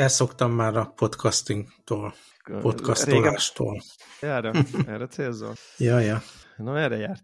[0.00, 2.14] elszoktam már a podcastingtól,
[2.60, 3.82] podcastolástól.
[4.20, 5.54] Erre, erre célzol?
[5.76, 6.22] Ja, ja.
[6.56, 7.22] No, erre járt.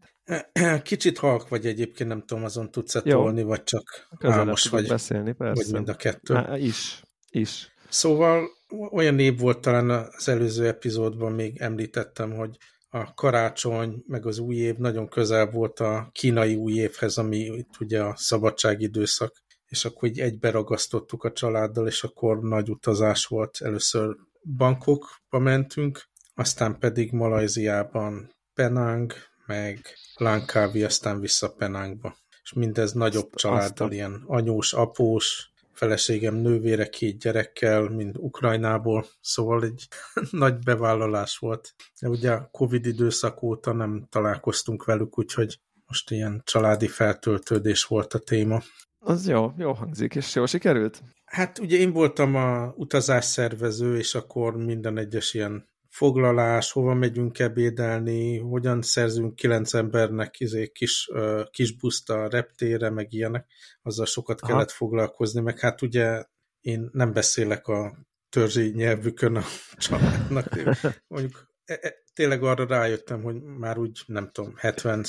[0.83, 5.63] Kicsit halk vagy egyébként, nem tudom, azon tudsz-e tolni, vagy csak álmos vagy, beszélni, persze.
[5.63, 6.35] vagy mind a kettő.
[6.35, 7.75] Há, is, is.
[7.89, 8.49] Szóval
[8.93, 12.57] olyan név volt talán az előző epizódban még említettem, hogy
[12.89, 17.81] a karácsony, meg az új év nagyon közel volt a kínai új évhez, ami itt
[17.81, 23.59] ugye a szabadságidőszak, és akkor így egybe ragasztottuk a családdal, és akkor nagy utazás volt.
[23.61, 24.17] Először
[24.57, 29.13] Bangkokba mentünk, aztán pedig Malajziában Penang,
[29.47, 32.17] meg Langkawi, aztán vissza Penangba.
[32.43, 39.89] És mindez nagyobb családdal, ilyen anyós, após, feleségem nővére két gyerekkel, mind Ukrajnából, szóval egy
[40.31, 41.75] nagy bevállalás volt.
[42.01, 48.15] De ugye a Covid időszak óta nem találkoztunk velük, úgyhogy most ilyen családi feltöltődés volt
[48.15, 48.63] a téma.
[49.09, 51.03] Az jó, jó hangzik, és jó sikerült?
[51.25, 58.39] Hát ugye én voltam a utazásszervező, és akkor minden egyes ilyen foglalás, hova megyünk ebédelni,
[58.39, 61.11] hogyan szerzünk kilenc embernek izé, kis,
[61.51, 63.47] kis buszt a reptére, meg ilyenek,
[63.83, 64.53] azzal sokat Aha.
[64.53, 66.25] kellett foglalkozni, meg hát ugye
[66.61, 67.97] én nem beszélek a
[68.29, 69.43] törzsi nyelvükön a
[69.77, 70.49] családnak.
[71.09, 71.56] Mondjuk
[72.15, 75.05] tényleg arra rájöttem, hogy már úgy, nem tudom, 70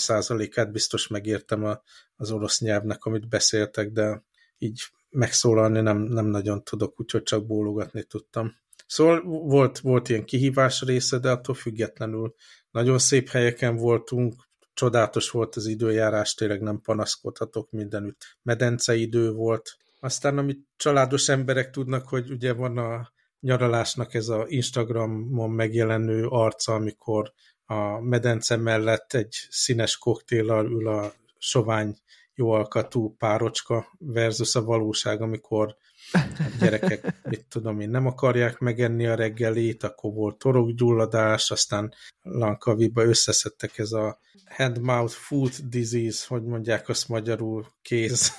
[0.56, 1.82] át biztos megértem a,
[2.16, 4.24] az orosz nyelvnek, amit beszéltek, de
[4.58, 8.56] így megszólalni nem, nem nagyon tudok, úgyhogy csak bólogatni tudtam.
[8.88, 12.36] Szóval volt, volt ilyen kihívás része, de attól függetlenül
[12.72, 18.38] nagyon szép helyeken voltunk, csodálatos volt az időjárás, tényleg nem panaszkodhatok mindenütt.
[18.42, 19.78] Medenceidő volt.
[20.00, 26.74] Aztán, amit családos emberek tudnak, hogy ugye van a nyaralásnak ez a Instagramon megjelenő arca,
[26.74, 27.34] amikor
[27.66, 31.98] a medence mellett egy színes koktéllal ül a sovány
[32.34, 35.78] jó alkatú párocska versus a valóság, amikor
[36.12, 43.04] Hát gyerekek, mit tudom én, nem akarják megenni a reggelit, akkor volt torokgyulladás, aztán Lankaviba
[43.04, 48.32] összeszedtek ez a hand-mouth food disease, hogy mondják azt magyarul, kéz,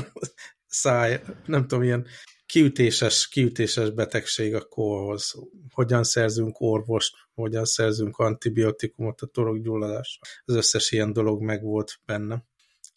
[0.66, 2.06] száj, nem tudom, ilyen
[2.46, 5.34] kiütéses, kiütéses betegség a kórhoz.
[5.70, 10.20] Hogyan szerzünk orvost, hogyan szerzünk antibiotikumot a torokgyulladásra.
[10.44, 12.44] Az összes ilyen dolog meg volt benne.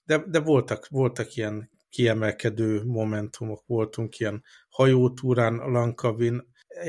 [0.03, 6.47] De, de voltak, voltak ilyen kiemelkedő momentumok voltunk, ilyen hajótúrán Lankavin.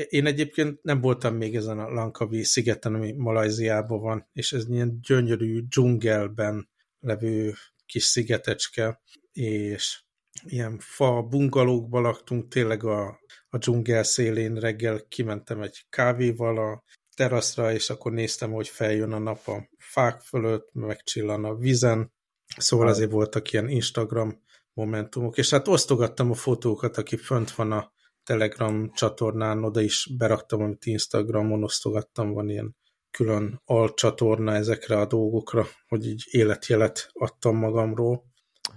[0.09, 4.99] Én egyébként nem voltam még ezen a Lankavi szigeten, ami Malajziában van, és ez ilyen
[5.01, 6.69] gyönyörű dzsungelben
[6.99, 7.53] levő
[7.85, 9.01] kis szigetecske,
[9.31, 10.03] és
[10.43, 13.19] ilyen fa bungalókba laktunk, tényleg a,
[13.49, 16.83] a dzsungel szélén reggel kimentem egy kávéval a
[17.15, 22.13] teraszra, és akkor néztem, hogy feljön a nap a fák fölött, megcsillan a vizen,
[22.57, 24.41] szóval azért voltak ilyen Instagram
[24.73, 27.91] momentumok, és hát osztogattam a fotókat, aki fönt van a
[28.23, 32.75] Telegram csatornán, oda is beraktam, amit Instagramon osztogattam, van ilyen
[33.11, 38.30] külön alcsatorna ezekre a dolgokra, hogy így életjelet adtam magamról.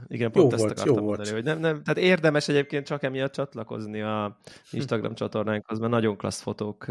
[0.06, 1.42] Igen, pont jó ezt volt, akartam jó mondani, volt.
[1.42, 4.38] hogy nem, nem, tehát érdemes egyébként csak emiatt csatlakozni a
[4.70, 6.86] Instagram csatornánkhoz, mert nagyon klassz fotók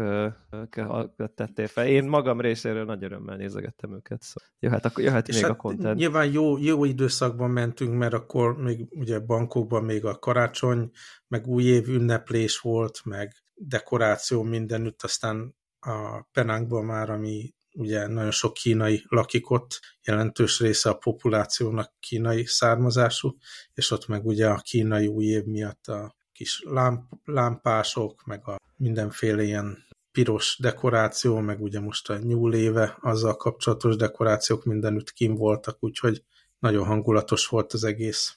[1.34, 1.86] tettél fel.
[1.86, 5.98] Én magam részéről nagy örömmel nézegettem őket, szóval jöhet, akkor jöhet még hát a content.
[5.98, 10.90] Nyilván jó, jó időszakban mentünk, mert akkor még ugye bankokban még a karácsony,
[11.28, 18.30] meg új év ünneplés volt, meg dekoráció mindenütt, aztán a Penangban már, ami ugye nagyon
[18.30, 23.36] sok kínai lakik ott, jelentős része a populációnak kínai származású,
[23.74, 28.56] és ott meg ugye a kínai új év miatt a kis lámp, lámpások, meg a
[28.76, 35.76] mindenféle ilyen piros dekoráció, meg ugye most a nyúléve, azzal kapcsolatos dekorációk mindenütt kim voltak,
[35.80, 36.24] úgyhogy
[36.58, 38.36] nagyon hangulatos volt az egész.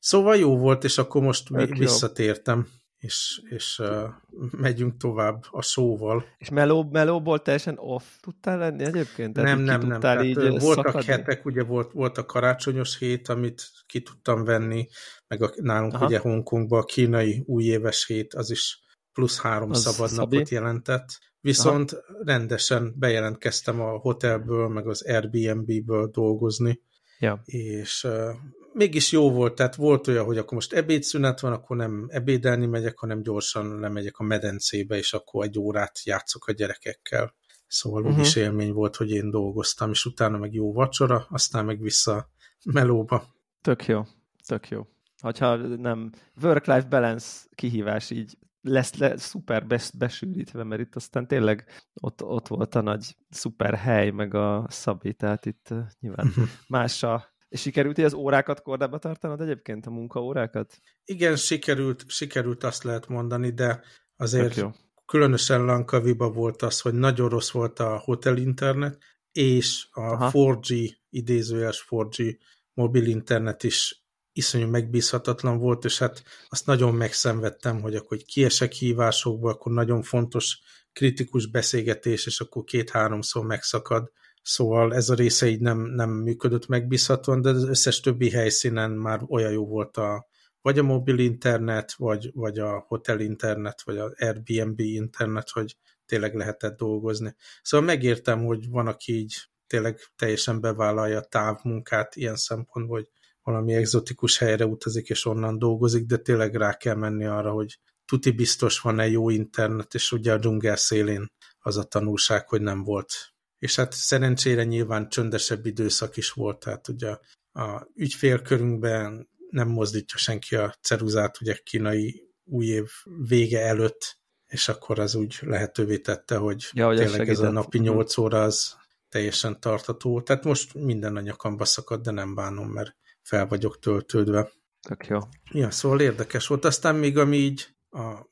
[0.00, 2.58] Szóval jó volt, és akkor most Ök visszatértem.
[2.58, 4.08] Jó és, és uh,
[4.50, 6.24] megyünk tovább a szóval.
[6.38, 9.32] És meló, melóból teljesen off tudtál lenni egyébként?
[9.32, 10.00] Tehát nem, nem, nem.
[10.00, 11.12] Tehát, így voltak szakadni?
[11.12, 14.88] hetek, ugye volt, volt a karácsonyos hét, amit ki tudtam venni,
[15.26, 16.06] meg a, nálunk Aha.
[16.06, 20.34] ugye Hongkongban a kínai újéves hét, az is plusz három az szabad szabi.
[20.36, 21.18] napot jelentett.
[21.40, 22.24] Viszont Aha.
[22.24, 26.80] rendesen bejelentkeztem a hotelből, meg az Airbnb-ből dolgozni,
[27.18, 27.42] ja.
[27.44, 28.34] és uh,
[28.78, 32.98] mégis jó volt, tehát volt olyan, hogy akkor most ebédszünet van, akkor nem ebédelni megyek,
[32.98, 37.34] hanem gyorsan lemegyek a medencébe, és akkor egy órát játszok a gyerekekkel.
[37.66, 38.18] Szóval uh-huh.
[38.18, 42.30] úgyis élmény volt, hogy én dolgoztam, és utána meg jó vacsora, aztán meg vissza
[42.64, 43.24] melóba.
[43.62, 44.02] Tök jó,
[44.46, 44.86] tök jó.
[45.20, 51.64] Hogyha nem work-life balance kihívás így lesz le, szuper bes, besűrítve, mert itt aztán tényleg
[52.00, 56.48] ott, ott volt a nagy szuper hely, meg a szabi, tehát itt uh, nyilván uh-huh.
[56.68, 60.80] más a és sikerült hogy az órákat kordába tartanod egyébként, a munkaórákat?
[61.04, 63.82] Igen, sikerült, sikerült azt lehet mondani, de
[64.16, 64.70] azért jó.
[65.06, 68.98] különösen Lankaviba volt az, hogy nagyon rossz volt a hotel internet,
[69.32, 70.30] és a Aha.
[70.32, 72.38] 4G, idézőjeles 4G
[72.74, 74.02] mobil internet is
[74.32, 80.58] iszonyú megbízhatatlan volt, és hát azt nagyon megszenvedtem, hogy akkor kiesek hívásokból, akkor nagyon fontos
[80.92, 84.10] kritikus beszélgetés, és akkor két-háromszor megszakad.
[84.42, 89.20] Szóval ez a része így nem, nem működött megbízhatóan, de az összes többi helyszínen már
[89.28, 90.26] olyan jó volt a,
[90.60, 95.76] vagy a mobil internet, vagy, vagy a hotel internet, vagy az Airbnb internet, hogy
[96.06, 97.34] tényleg lehetett dolgozni.
[97.62, 99.34] Szóval megértem, hogy van, aki így
[99.66, 103.08] tényleg teljesen bevállalja a távmunkát ilyen szempontból, hogy
[103.42, 108.30] valami egzotikus helyre utazik, és onnan dolgozik, de tényleg rá kell menni arra, hogy tuti
[108.30, 111.26] biztos van-e jó internet, és ugye a dzsungel szélén
[111.58, 113.12] az a tanulság, hogy nem volt.
[113.58, 117.16] És hát szerencsére nyilván csöndesebb időszak is volt, tehát ugye
[117.52, 122.90] a ügyfélkörünkben nem mozdítja senki a ceruzát, ugye kínai új év
[123.28, 127.78] vége előtt, és akkor az úgy lehetővé tette, hogy ja, hogy tényleg ez a napi
[127.78, 128.24] 8 mhm.
[128.24, 128.76] óra az
[129.08, 130.20] teljesen tartató.
[130.20, 134.50] Tehát most minden a nyakamba szakad, de nem bánom, mert fel vagyok töltődve.
[134.80, 135.18] Tök jó.
[135.50, 136.64] Ja, szóval érdekes volt.
[136.64, 137.76] Aztán még ami így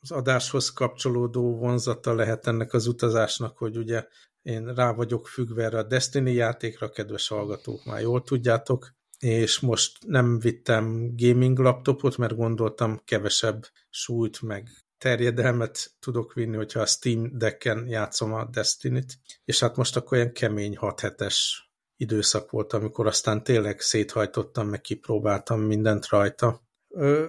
[0.00, 4.06] az adáshoz kapcsolódó vonzata lehet ennek az utazásnak, hogy ugye
[4.46, 10.06] én rá vagyok függve erre a Destiny játékra, kedves hallgatók, már jól tudjátok, és most
[10.06, 17.38] nem vittem gaming laptopot, mert gondoltam kevesebb súlyt, meg terjedelmet tudok vinni, hogyha a Steam
[17.38, 23.06] Decken játszom a Destiny-t, és hát most akkor olyan kemény 6 hetes időszak volt, amikor
[23.06, 26.62] aztán tényleg széthajtottam, meg kipróbáltam mindent rajta.
[26.88, 27.26] Ö,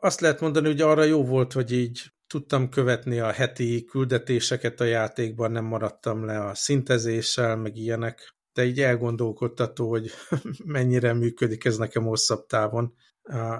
[0.00, 4.84] azt lehet mondani, hogy arra jó volt, hogy így tudtam követni a heti küldetéseket a
[4.84, 10.10] játékban, nem maradtam le a szintezéssel, meg ilyenek, de így elgondolkodtató, hogy
[10.64, 12.94] mennyire működik ez nekem hosszabb távon.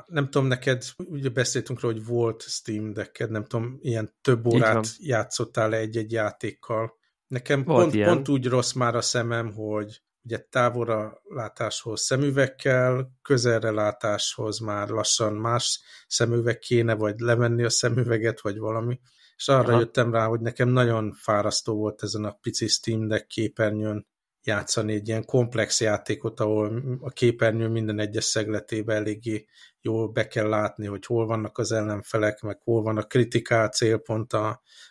[0.07, 4.87] Nem tudom, neked, ugye beszéltünk róla, hogy volt Steam Decked, nem tudom, ilyen több órát
[4.99, 6.97] játszottál egy-egy játékkal.
[7.27, 14.59] Nekem pont, pont úgy rossz már a szemem, hogy ugye távolra látáshoz szemüvekkel, közelre látáshoz
[14.59, 19.01] már lassan más szemüveg kéne, vagy levenni a szemüveget, vagy valami.
[19.37, 19.79] És arra Aha.
[19.79, 24.07] jöttem rá, hogy nekem nagyon fárasztó volt ezen a pici Steam Deck képernyőn
[24.43, 29.47] játszani egy ilyen komplex játékot, ahol a képernyő minden egyes szegletébe eléggé
[29.81, 34.33] jól be kell látni, hogy hol vannak az ellenfelek, meg hol van a kritikál célpont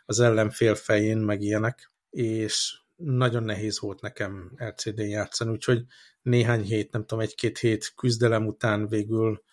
[0.05, 1.91] az ellenfél fején, meg ilyenek.
[2.09, 5.83] És nagyon nehéz volt nekem LCD-n játszani, úgyhogy
[6.21, 9.43] néhány hét, nem tudom, egy-két hét küzdelem után végül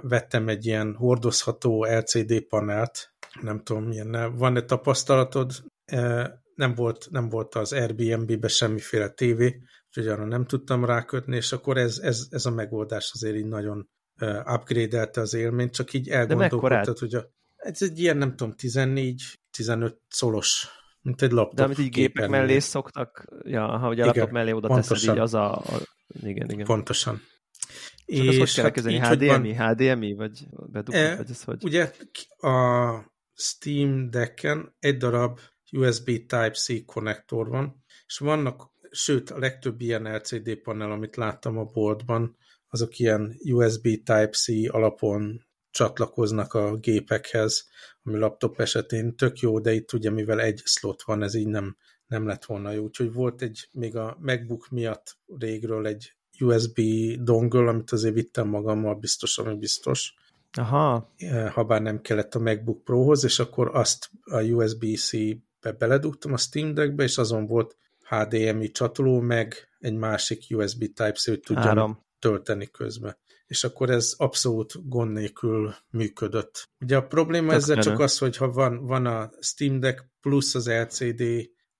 [0.00, 5.52] vettem egy ilyen hordozható LCD panelt, nem tudom, milyen, van-e tapasztalatod?
[6.54, 11.76] Nem volt, nem volt az Airbnb-be semmiféle tévé, úgyhogy arra nem tudtam rákötni, és akkor
[11.76, 13.88] ez, ez, ez a megoldás azért így nagyon
[14.44, 20.77] upgrade-elte az élményt, csak így elgondolkodtad, hogy a, ez egy ilyen, nem tudom, 14-15 szolos
[21.02, 21.56] mint egy laptop.
[21.56, 24.96] De amit így gépek mellé szoktak, ja, ha ugye a laptop mellé oda pontosan.
[24.96, 25.80] teszed, így az a, a...
[26.22, 26.66] Igen, igen.
[26.66, 27.20] Pontosan.
[28.06, 29.14] Csak és hogy kell hát?
[29.14, 29.74] HDMI, van...
[29.74, 31.64] HDMI, vagy bedugod, e, vagy ez hogy?
[31.64, 31.92] Ugye
[32.36, 35.38] a Steam Decken egy darab
[35.72, 41.64] USB Type-C konnektor van, és vannak, sőt, a legtöbb ilyen LCD panel, amit láttam a
[41.64, 42.36] boltban,
[42.68, 45.47] azok ilyen USB Type-C alapon
[45.78, 47.68] csatlakoznak a gépekhez,
[48.02, 51.76] ami laptop esetén tök jó, de itt ugye mivel egy slot van, ez így nem,
[52.06, 52.82] nem lett volna jó.
[52.82, 56.80] Úgyhogy volt egy, még a MacBook miatt régről egy USB
[57.20, 60.14] dongle, amit azért vittem magammal, biztos, ami biztos.
[60.52, 61.14] Aha.
[61.52, 66.74] Ha bár nem kellett a MacBook Prohoz, és akkor azt a USB-C-be beledugtam a Steam
[66.74, 67.76] Deckbe, és azon volt
[68.08, 72.04] HDMI csatoló, meg egy másik USB Type-C, hogy tudjam Három.
[72.18, 73.16] tölteni közben
[73.48, 76.68] és akkor ez abszolút gond nélkül működött.
[76.80, 80.10] Ugye a probléma Tök ezzel csak csak az, hogy ha van, van a Steam Deck
[80.20, 81.22] plusz az LCD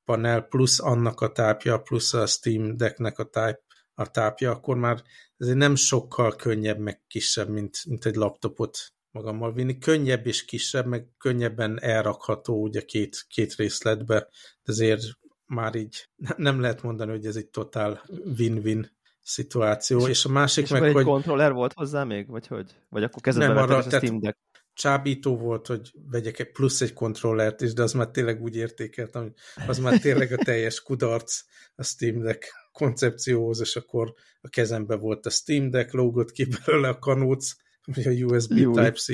[0.05, 3.61] panel, plusz annak a tápja, plusz a Steam Decknek a, táp,
[3.95, 5.03] a tápja, akkor már
[5.37, 8.79] ez nem sokkal könnyebb, meg kisebb, mint, mint egy laptopot
[9.11, 9.79] magammal vinni.
[9.79, 14.19] Könnyebb és kisebb, meg könnyebben elrakható ugye két, két részletbe,
[14.63, 15.03] de azért
[15.47, 18.05] már így nem lehet mondani, hogy ez egy totál
[18.39, 18.97] win-win
[19.29, 21.05] szituáció, és, és a másik és meg, egy hogy...
[21.05, 22.77] kontroller volt hozzá még, vagy hogy?
[22.89, 24.39] Vagy akkor kezdetben nem, arra, a Steam Deck?
[24.75, 29.23] Csábító volt, hogy vegyek egy plusz egy kontrollert is, de az már tényleg úgy értékeltem,
[29.23, 29.33] hogy
[29.67, 31.43] az már tényleg a teljes kudarc
[31.75, 36.89] a Steam Deck koncepcióhoz, és akkor a kezembe volt a Steam Deck, lógott ki belőle
[36.89, 37.53] a kanóc,
[37.85, 39.09] vagy a USB Type-C.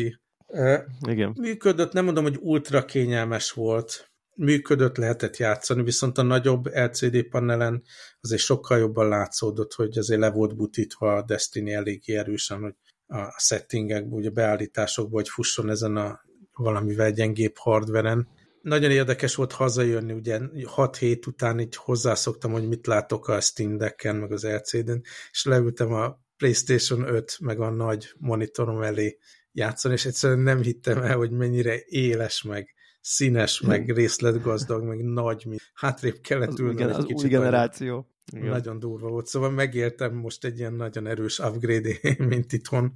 [1.08, 1.34] Igen.
[1.36, 7.82] Működött, nem mondom, hogy ultra kényelmes volt, működött, lehetett játszani, viszont a nagyobb LCD panelen
[8.20, 12.74] azért sokkal jobban látszódott, hogy azért le volt butítva a Destiny eléggé erősen, hogy
[13.06, 16.20] a settingekben, ugye beállításokban, hogy fusson ezen a
[16.52, 18.28] valamivel gyengébb hardveren.
[18.62, 23.76] Nagyon érdekes volt hazajönni, ugye 6 hét után így hozzászoktam, hogy mit látok a Steam
[23.76, 29.18] Deck-en, meg az LCD-n, és leültem a PlayStation 5, meg a nagy monitorom elé
[29.52, 32.73] játszani, és egyszerűen nem hittem el, hogy mennyire éles, meg
[33.04, 36.74] színes, meg részletgazdag, meg nagy, mint hátrébb kellett ülni.
[36.74, 38.08] Igen, az új generáció.
[38.32, 38.48] Igen.
[38.48, 42.92] Nagyon durva volt, szóval megértem most egy ilyen nagyon erős upgrade mint itthon.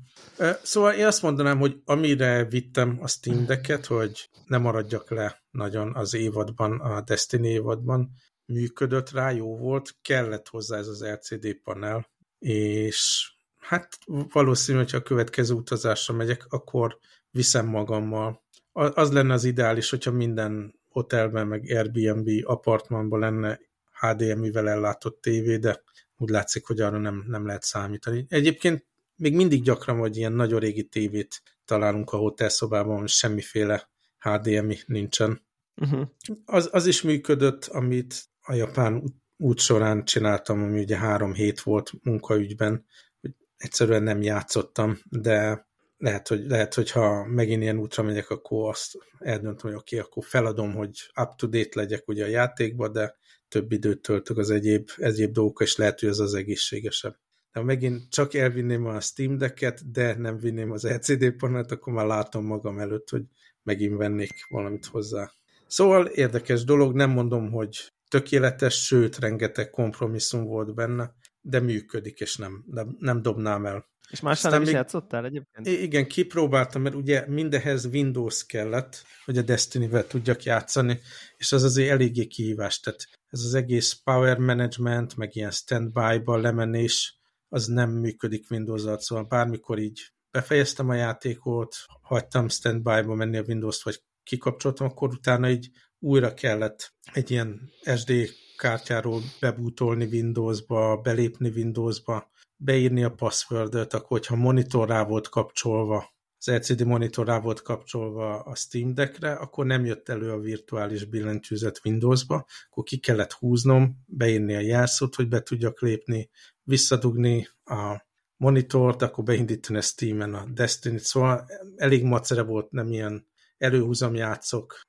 [0.62, 5.94] Szóval én azt mondanám, hogy amire vittem a Steam Deck-et, hogy ne maradjak le nagyon
[5.94, 8.10] az évadban, a Destiny évadban,
[8.44, 13.98] működött rá, jó volt, kellett hozzá ez az LCD panel, és hát
[14.32, 16.98] valószínű, hogyha a következő utazásra megyek, akkor
[17.30, 18.46] viszem magammal.
[18.72, 23.60] Az lenne az ideális, hogyha minden hotelben, meg Airbnb apartmanban lenne
[24.00, 25.82] HDMI-vel ellátott tévé, de
[26.16, 28.26] úgy látszik, hogy arra nem, nem lehet számítani.
[28.28, 35.46] Egyébként még mindig gyakran, hogy ilyen nagyon régi tévét találunk a hotelszobában, semmiféle HDMI nincsen.
[35.76, 36.08] Uh-huh.
[36.44, 39.02] Az, az is működött, amit a japán
[39.36, 42.84] út során csináltam, ami ugye három hét volt munkaügyben,
[43.20, 45.67] hogy egyszerűen nem játszottam, de
[45.98, 50.08] lehet, hogy, lehet, hogy ha megint ilyen útra megyek, akkor azt eldöntöm, hogy oké, okay,
[50.08, 53.16] akkor feladom, hogy up-to-date legyek ugye a játékba, de
[53.48, 57.16] több időt töltök az egyéb, egyéb dolgokkal, és lehet, hogy ez az egészségesebb.
[57.52, 62.06] De megint csak elvinném a Steam Deck-et, de nem vinném az LCD panelt, akkor már
[62.06, 63.22] látom magam előtt, hogy
[63.62, 65.32] megint vennék valamit hozzá.
[65.66, 71.14] Szóval érdekes dolog, nem mondom, hogy tökéletes, sőt, rengeteg kompromisszum volt benne,
[71.48, 73.86] de működik, és nem, nem, nem dobnám el.
[74.10, 75.66] És mással nem is még, játszottál egyébként?
[75.66, 81.00] Igen, kipróbáltam, mert ugye mindehez Windows kellett, hogy a Destiny-vel tudjak játszani,
[81.36, 82.80] és az azért eléggé kihívás.
[82.80, 89.24] Tehát ez az egész power management, meg ilyen standby-ba lemenés, az nem működik Windows-al, szóval
[89.24, 95.70] bármikor így befejeztem a játékot, hagytam standby-ba menni a Windows-t, vagy kikapcsoltam, akkor utána így
[95.98, 98.12] újra kellett egy ilyen SD
[98.58, 106.46] kártyáról bebútolni Windowsba, belépni Windowsba, beírni a passwordot, akkor hogyha monitor rá volt kapcsolva, az
[106.46, 111.80] LCD monitor rá volt kapcsolva a Steam Deckre, akkor nem jött elő a virtuális billentyűzet
[111.84, 116.30] Windowsba, akkor ki kellett húznom, beírni a jelszót, hogy be tudjak lépni,
[116.62, 121.46] visszadugni a monitort, akkor beindítani a Steam-en a Destiny-t, szóval
[121.76, 123.26] elég macere volt, nem ilyen
[123.58, 124.80] előhúzom, játszok,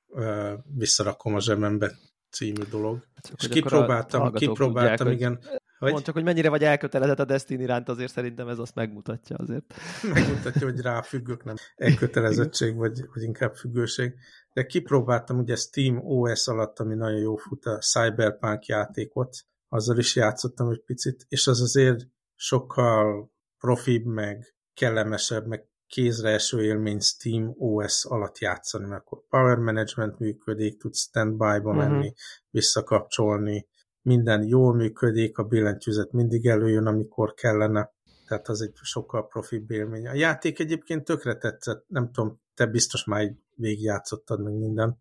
[0.75, 1.97] visszarakom a zsebembe
[2.31, 3.07] című dolog.
[3.21, 5.39] Csak és kipróbáltam, kipróbáltam, tudják, igen.
[5.79, 5.91] Hogy...
[5.91, 9.73] Mondd csak, hogy mennyire vagy elkötelezett a Destiny iránt, azért szerintem ez azt megmutatja azért.
[10.13, 14.13] Megmutatja, hogy ráfüggök, nem elkötelezettség, vagy, vagy inkább függőség.
[14.53, 20.15] De kipróbáltam ugye Steam OS alatt, ami nagyon jó fut a Cyberpunk játékot, azzal is
[20.15, 27.55] játszottam egy picit, és az azért sokkal profibb, meg kellemesebb, meg kézre eső élmény Steam
[27.57, 31.75] OS alatt játszani, mert akkor power management működik, tudsz standby-ba uh-huh.
[31.75, 32.13] menni,
[32.49, 33.67] visszakapcsolni,
[34.01, 37.91] minden jól működik, a billentyűzet mindig előjön, amikor kellene,
[38.27, 40.07] tehát az egy sokkal profibb élmény.
[40.07, 44.97] A játék egyébként tökre tetszett, nem tudom, te biztos már végigjátszottad meg minden.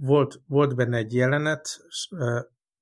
[0.00, 1.66] Volt, volt benne egy jelenet,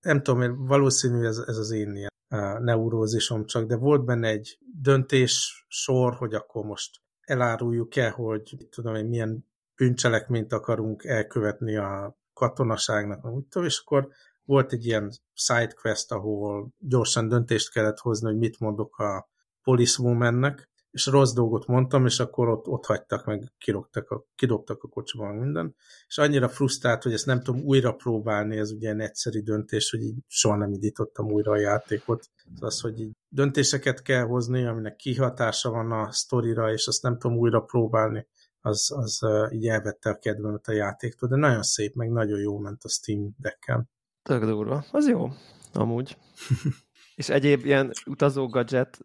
[0.01, 2.11] nem tudom, valószínű ez, ez az én ilyen
[2.59, 9.07] neurózisom csak, de volt benne egy döntés sor, hogy akkor most eláruljuk-e, hogy tudom én,
[9.07, 9.47] milyen
[9.77, 14.09] bűncselekményt akarunk elkövetni a katonaságnak, úgy tudom, és akkor
[14.45, 19.29] volt egy ilyen sidequest, ahol gyorsan döntést kellett hozni, hogy mit mondok a
[19.63, 24.89] policewomannek, és rossz dolgot mondtam, és akkor ott, ott hagytak, meg kirogtak a, kidobtak a
[24.89, 25.75] kocsiban minden,
[26.07, 30.03] és annyira frusztrált, hogy ezt nem tudom újra próbálni, ez ugye egy egyszerű döntés, hogy
[30.03, 32.31] így soha nem indítottam újra a játékot.
[32.61, 37.37] Az hogy így döntéseket kell hozni, aminek kihatása van a sztorira, és azt nem tudom
[37.37, 38.27] újra próbálni,
[38.61, 39.21] az, az
[39.51, 43.35] így elvette a kedvemet a játéktól, de nagyon szép, meg nagyon jó ment a Steam
[43.39, 43.91] decken.
[44.23, 44.85] Tök durva.
[44.93, 45.29] Az jó,
[45.73, 46.17] amúgy.
[47.21, 48.99] És egyéb ilyen utazó gadget,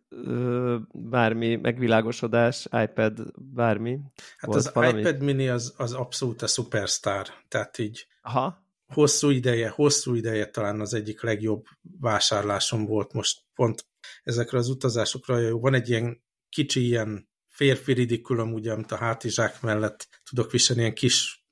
[0.91, 4.00] bármi megvilágosodás, iPad, bármi?
[4.38, 5.00] Hát Volt az valami?
[5.00, 8.65] iPad mini az, az abszolút a superstar, tehát így Aha.
[8.88, 11.65] hosszú ideje, hosszú ideje talán az egyik legjobb
[12.00, 13.86] vásárlásom volt most pont
[14.24, 15.39] ezekre az utazásokra.
[15.39, 20.81] Jó, van egy ilyen kicsi ilyen férfi ridikulum, ugye, amit a hátizsák mellett tudok viselni,
[20.81, 21.44] ilyen kis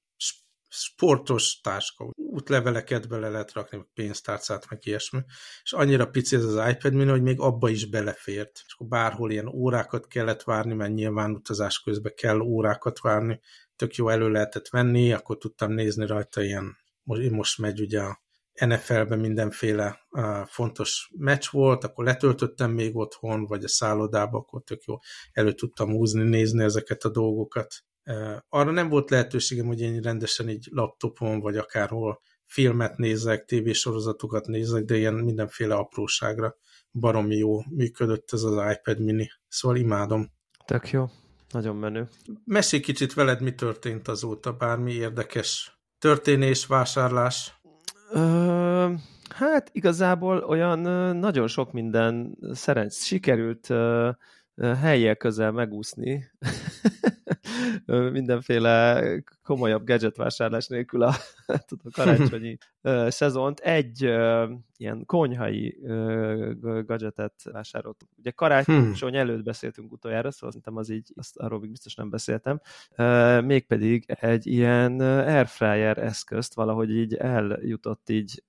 [0.75, 5.20] sportos táska, útleveleket bele lehet rakni, pénztárcát, meg ilyesmi,
[5.63, 8.62] és annyira pici ez az iPad mini, hogy még abba is belefért.
[8.65, 13.39] És akkor bárhol ilyen órákat kellett várni, mert nyilván utazás közben kell órákat várni,
[13.75, 16.77] tök jó elő lehetett venni, akkor tudtam nézni rajta ilyen,
[17.32, 18.22] most megy ugye a
[18.65, 24.84] NFL-ben mindenféle uh, fontos meccs volt, akkor letöltöttem még otthon, vagy a szállodába, akkor tök
[24.84, 24.96] jó
[25.32, 27.84] elő tudtam húzni, nézni ezeket a dolgokat
[28.50, 34.83] arra nem volt lehetőségem, hogy én rendesen így laptopon, vagy akárhol filmet nézek, tévésorozatokat nézek,
[34.83, 36.55] de ilyen mindenféle apróságra
[36.91, 39.29] baromi jó működött ez az iPad mini.
[39.48, 40.31] Szóval imádom.
[40.65, 41.05] Tök jó.
[41.50, 42.07] Nagyon menő.
[42.45, 47.62] Mesélj kicsit veled, mi történt azóta, bármi érdekes történés, vásárlás?
[48.12, 48.93] Ö,
[49.29, 50.79] hát igazából olyan
[51.17, 53.67] nagyon sok minden szerencs sikerült
[54.62, 56.31] helyjel közel megúszni
[58.12, 59.03] mindenféle
[59.43, 61.13] komolyabb gadget vásárlás nélkül a,
[61.67, 62.57] tudom, karácsonyi
[63.07, 63.60] szezont.
[63.60, 64.01] Egy
[64.77, 65.79] ilyen konyhai
[66.86, 68.03] gadgetet vásárolt.
[68.17, 69.15] Ugye karácsony hmm.
[69.15, 72.62] előtt beszéltünk utoljára, szóval szerintem az így, azt arról még biztos nem beszéltem.
[73.45, 78.43] Mégpedig egy ilyen airfryer eszközt valahogy így eljutott így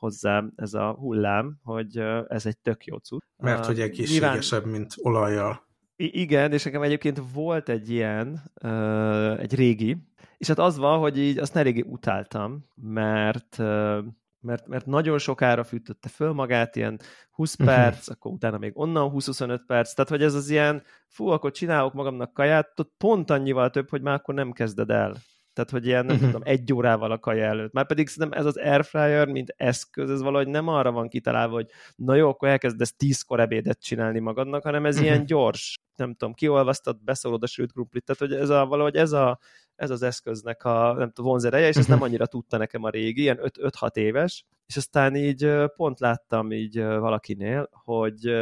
[0.00, 1.96] hozzám ez a hullám, hogy
[2.28, 3.22] ez egy tök jó cucc.
[3.36, 4.80] Mert hogy egészségesebb, Nyilván...
[4.80, 5.68] mint olajjal.
[5.96, 9.96] I- igen, és nekem egyébként volt egy ilyen, uh, egy régi,
[10.38, 14.04] és hát az van, hogy így azt régi utáltam, mert uh,
[14.40, 17.66] mert, mert nagyon sokára fűtötte föl magát, ilyen 20 uh-huh.
[17.66, 21.92] perc, akkor utána még onnan 20-25 perc, tehát hogy ez az ilyen, fú, akkor csinálok
[21.92, 25.16] magamnak kaját, pont annyival több, hogy már akkor nem kezded el.
[25.52, 26.30] Tehát, hogy ilyen, nem uh-huh.
[26.30, 27.72] tudom, egy órával a kaja előtt.
[27.72, 31.70] Már pedig szerintem ez az airfryer, mint eszköz, ez valahogy nem arra van kitalálva, hogy
[31.96, 35.10] na jó, akkor elkezdesz tízkor ebédet csinálni magadnak, hanem ez uh-huh.
[35.10, 39.12] ilyen gyors, nem tudom, kiolvasztad, beszólod a sült krumplit, tehát hogy ez a, valahogy ez
[39.12, 39.38] a,
[39.76, 43.20] ez az eszköznek a nem tudom, vonzereje, és ezt nem annyira tudta nekem a régi,
[43.20, 48.32] ilyen 5-6 éves, és aztán így pont láttam így valakinél, hogy,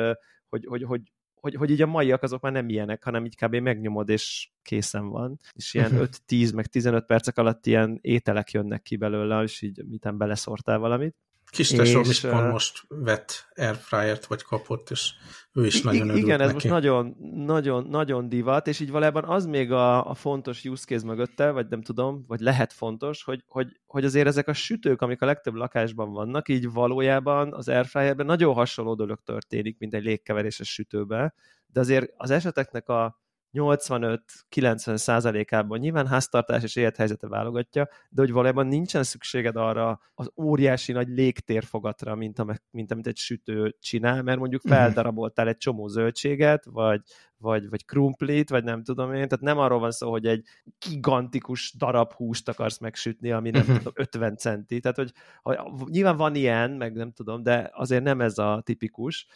[0.49, 1.01] hogy, hogy, hogy
[1.41, 3.55] hogy, hogy így a maiak azok már nem ilyenek, hanem így kb.
[3.55, 5.39] megnyomod, és készen van.
[5.55, 6.57] És ilyen 5-10, mhm.
[6.57, 11.17] meg 15 percek alatt ilyen ételek jönnek ki belőle, és így miten beleszortál valamit.
[11.51, 15.13] Kis tesóm is pont most vett airfryert, vagy kapott, és
[15.53, 16.53] ő is nagyon örült Igen, ez neki.
[16.53, 21.07] most nagyon, nagyon, nagyon divat, és így valójában az még a, a fontos use case
[21.07, 25.23] mögötte, vagy nem tudom, vagy lehet fontos, hogy, hogy, hogy azért ezek a sütők, amik
[25.23, 30.73] a legtöbb lakásban vannak, így valójában az airfryerben nagyon hasonló dolog történik, mint egy légkeveréses
[30.73, 31.35] sütőben,
[31.67, 33.21] de azért az eseteknek a
[33.53, 40.93] 85-90 százalékában nyilván háztartás és élethelyzete válogatja, de hogy valójában nincsen szükséged arra az óriási
[40.93, 44.73] nagy légtérfogatra, mint, a, mint amit egy sütő csinál, mert mondjuk mhm.
[44.73, 47.01] feldaraboltál egy csomó zöldséget, vagy,
[47.39, 50.45] vagy, vagy krumplit, vagy nem tudom én, tehát nem arról van szó, hogy egy
[50.89, 53.77] gigantikus darab húst akarsz megsütni, ami nem mhm.
[53.77, 58.21] tudom, 50 centi, tehát hogy, hogy nyilván van ilyen, meg nem tudom, de azért nem
[58.21, 59.27] ez a tipikus,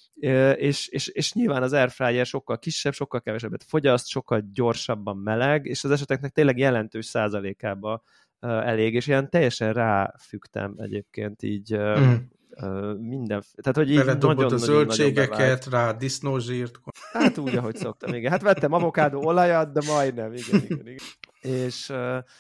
[0.55, 5.85] és, és, és nyilván az airfryer sokkal kisebb, sokkal kevesebbet fogyaszt, sokkal gyorsabban meleg, és
[5.85, 8.03] az eseteknek tényleg jelentős százalékába
[8.41, 12.15] elég, és ilyen teljesen ráfügtem egyébként így mm
[12.99, 16.81] minden, tehát hogy így nagyon, a zöldségeket, rá disznózsírt.
[17.13, 18.31] Hát úgy, ahogy szoktam, igen.
[18.31, 20.99] Hát vettem avokádó olajat, de majdnem, igen, igen, igen.
[21.41, 21.93] És,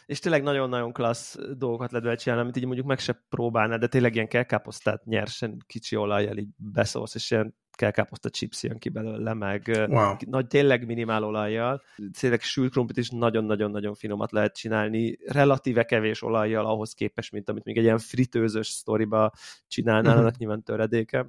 [0.06, 4.14] és tényleg nagyon-nagyon klassz dolgokat lehet csinálni, amit így mondjuk meg se próbálná, de tényleg
[4.14, 9.86] ilyen kelkáposztát nyersen kicsi olajjal így beszólsz, és ilyen kelkáposzta chips jön ki belőle, meg
[9.88, 10.14] wow.
[10.26, 11.82] nagy, tényleg minimál olajjal.
[12.20, 17.64] Tényleg sült krumplit is nagyon-nagyon-nagyon finomat lehet csinálni, relatíve kevés olajjal ahhoz képest, mint amit
[17.64, 19.32] még egy ilyen fritőzös sztoriba
[19.68, 20.38] csinálnának, uh-huh.
[20.38, 21.26] nyilván töredéke.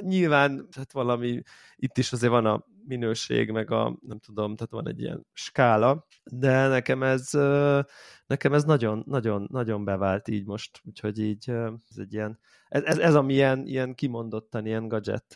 [0.00, 1.42] Nyilván hát valami,
[1.76, 6.06] itt is azért van a minőség, meg a, nem tudom, tehát van egy ilyen skála,
[6.24, 7.30] de nekem ez,
[8.26, 12.98] nekem ez nagyon, nagyon, nagyon bevált így most, úgyhogy így ez egy ilyen, ez, ez,
[12.98, 15.34] ez ami ilyen, ilyen kimondottan ilyen gadget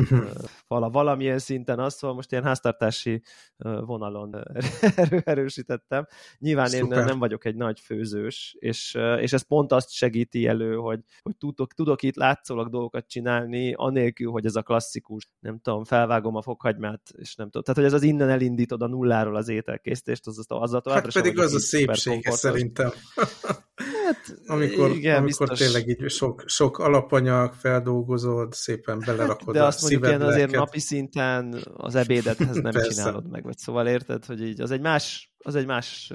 [0.00, 0.30] uh-huh.
[0.68, 3.22] vala, valamilyen szinten azt, szóval most ilyen háztartási
[3.58, 4.36] vonalon
[4.96, 6.06] erő, erősítettem.
[6.38, 6.98] Nyilván Szuper.
[6.98, 11.36] én nem vagyok egy nagy főzős, és, és ez pont azt segíti elő, hogy, hogy
[11.36, 16.42] tudok, tudok itt látszólag dolgokat csinálni, anélkül, hogy ez a klasszikus, nem tudom, felvágom a
[16.42, 17.62] fokhagymát, és nem tudom.
[17.62, 21.12] Tehát, hogy ez az innen elindítod a nulláról az ételkészítést, az, az, az, az hát
[21.12, 22.90] pedig az a szépsége szerintem.
[23.78, 25.58] Hát, amikor, igen, amikor biztos.
[25.58, 31.56] tényleg így sok, sok alapanyag feldolgozod, szépen belerakod De azt mondjuk ilyen azért napi szinten
[31.76, 32.88] az ebédethez nem Persze.
[32.88, 36.12] csinálod meg, vagy szóval érted, hogy így az egy más, az egy más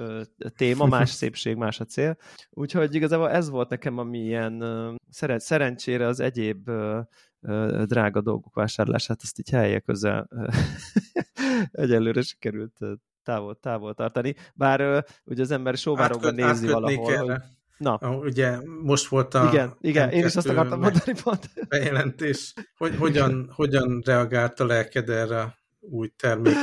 [0.55, 2.17] téma, más szépség, más a cél.
[2.49, 4.63] Úgyhogy igazából ez volt nekem, ami ilyen
[5.09, 6.69] szeren- szerencsére az egyéb
[7.85, 10.29] drága dolgok vásárlását, azt így helye közel
[11.71, 12.77] egyelőre sikerült
[13.23, 14.35] távol, távol tartani.
[14.53, 17.19] Bár ugye az ember sóvárokban nézi valahol, erre.
[17.19, 17.41] hogy
[17.77, 17.95] Na.
[17.95, 21.49] A, ugye most volt a Igen, igen én is azt akartam mondani pont.
[21.69, 22.53] Bejelentés.
[22.77, 26.55] Hogy, hogyan, hogyan reagált a lelked erre új termék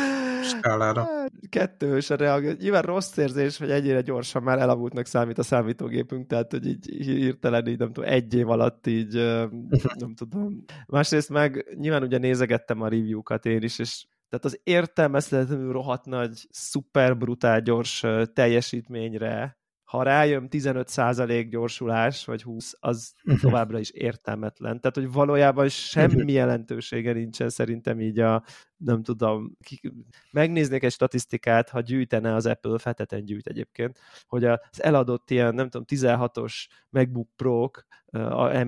[0.43, 1.05] skálára?
[1.05, 2.59] Hát, kettős a reagált.
[2.59, 7.67] Nyilván rossz érzés, hogy ennyire gyorsan már elavultnak számít a számítógépünk, tehát hogy így hirtelen
[7.67, 9.15] így nem tudom, egy év alatt így
[10.03, 10.65] nem tudom.
[10.87, 16.47] Másrészt meg nyilván ugye nézegettem a review-kat én is, és Tehát az értelmezhetetlenül rohadt nagy,
[16.51, 23.41] szuper brutál gyors teljesítményre ha rájön 15% gyorsulás, vagy 20, az uh-huh.
[23.41, 24.81] továbbra is értelmetlen.
[24.81, 28.45] Tehát, hogy valójában semmi jelentősége nincsen szerintem így a,
[28.85, 29.93] nem tudom, ki,
[30.31, 35.69] megnéznék egy statisztikát, ha gyűjtene az Apple, feteten gyűjt egyébként, hogy az eladott ilyen, nem
[35.69, 36.55] tudom, 16-os
[36.91, 37.87] MacBook Pro-k,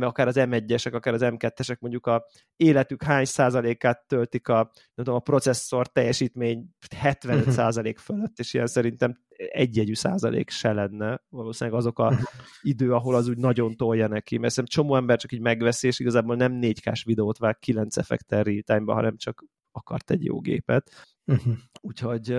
[0.01, 4.55] akár az M1-esek, akár az M2-esek mondjuk a életük hány százalékát töltik a,
[4.95, 11.23] nem tudom, a processzor teljesítmény 75 százalék fölött, és ilyen szerintem egy-egyű százalék se lenne.
[11.29, 12.15] Valószínűleg azok a
[12.63, 15.99] idő, ahol az úgy nagyon tolja neki, mert szerintem csomó ember csak így megveszi, és
[15.99, 20.91] igazából nem 4K-s videót vág 9 effektel real hanem csak akart egy jó gépet.
[21.27, 21.55] Uh-huh.
[21.81, 22.33] Úgyhogy,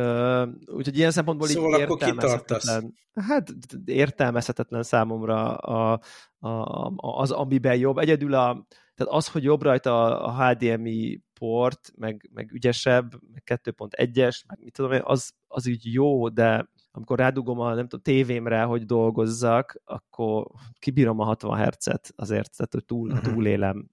[0.66, 2.94] úgyhogy ilyen szempontból szóval így értelmezhetetlen.
[3.14, 3.54] Hát
[3.86, 6.00] értelmezhetetlen számomra a,
[6.38, 7.98] a, a, az, amiben jobb.
[7.98, 8.66] Egyedül a,
[8.96, 14.74] tehát az, hogy jobb rajta a HDMI port, meg, meg ügyesebb, meg 2.1-es, meg mit
[14.74, 19.82] tudom én, az, az így jó, de amikor rádugom a nem tudom, tévémre, hogy dolgozzak,
[19.84, 20.48] akkor
[20.80, 23.34] kibírom a 60 hercet azért, tehát hogy túl, uh-huh.
[23.34, 23.90] túlélem.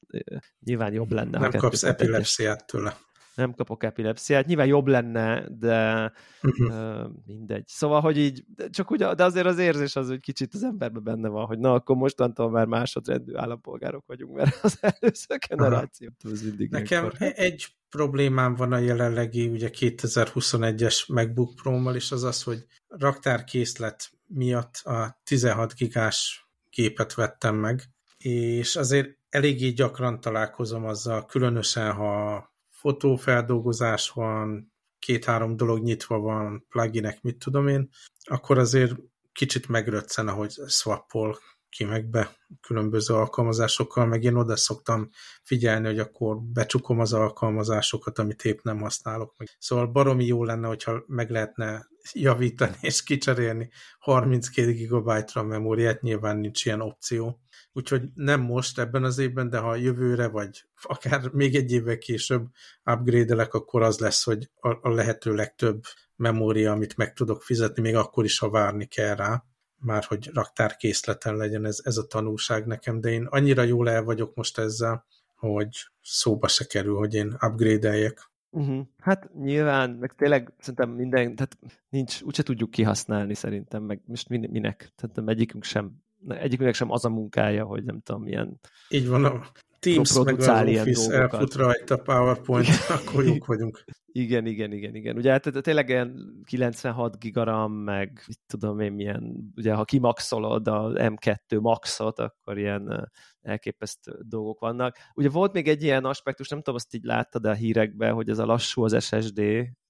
[0.64, 1.38] Nyilván jobb lenne.
[1.38, 2.96] Nem kapsz epilepsziát tőle
[3.40, 4.46] nem kapok epilepsziát.
[4.46, 6.68] Nyilván jobb lenne, de uh-huh.
[6.68, 7.66] uh, mindegy.
[7.66, 11.28] Szóval, hogy így, csak úgy, de azért az érzés az, hogy kicsit az emberben benne
[11.28, 16.70] van, hogy na, akkor mostantól már másodrendű állampolgárok vagyunk, mert az előző generáció az mindig
[16.70, 17.42] Nekem ilyenkor.
[17.44, 24.76] egy problémám van a jelenlegi, ugye 2021-es MacBook Pro-mal, és az az, hogy raktárkészlet miatt
[24.84, 27.82] a 16 gigás gépet vettem meg,
[28.18, 32.49] és azért eléggé gyakran találkozom azzal, különösen, ha
[32.80, 37.88] fotófeldolgozás van, két-három dolog nyitva van, pluginek, mit tudom én,
[38.24, 38.94] akkor azért
[39.32, 41.38] kicsit megröccen, ahogy swappol
[41.68, 45.08] ki meg be különböző alkalmazásokkal, meg én oda szoktam
[45.42, 49.48] figyelni, hogy akkor becsukom az alkalmazásokat, amit épp nem használok meg.
[49.58, 56.64] Szóval baromi jó lenne, hogyha meg lehetne javítani és kicserélni 32 GB-ra memóriát, nyilván nincs
[56.64, 57.40] ilyen opció.
[57.72, 62.46] Úgyhogy nem most ebben az évben, de ha jövőre, vagy akár még egy évvel később
[62.84, 65.82] upgrade-elek, akkor az lesz, hogy a, a lehető legtöbb
[66.16, 69.44] memória, amit meg tudok fizetni, még akkor is, ha várni kell rá,
[69.76, 74.34] már hogy raktárkészleten legyen ez, ez a tanulság nekem, de én annyira jól el vagyok
[74.34, 75.04] most ezzel,
[75.36, 75.68] hogy
[76.02, 78.30] szóba se kerül, hogy én upgrade-eljek.
[78.50, 78.86] Uh-huh.
[78.98, 84.92] Hát nyilván, meg tényleg szerintem minden, tehát nincs, úgyse tudjuk kihasználni szerintem, meg most minek,
[84.96, 89.24] tehát nem egyikünk sem, egyikünknek sem az a munkája, hogy nem tudom, milyen Így van,
[89.24, 89.42] a
[89.80, 93.84] Teams meg az Office elfut rajta PowerPoint, akkor jók vagyunk.
[94.06, 95.16] Igen, igen, igen, igen.
[95.16, 100.92] Ugye hát tényleg ilyen 96 gigaram, meg mit tudom én milyen, ugye ha kimaxolod a
[100.92, 104.96] M2 maxot, akkor ilyen elképesztő dolgok vannak.
[105.14, 108.38] Ugye volt még egy ilyen aspektus, nem tudom, azt így láttad a hírekben, hogy ez
[108.38, 109.42] a lassú az SSD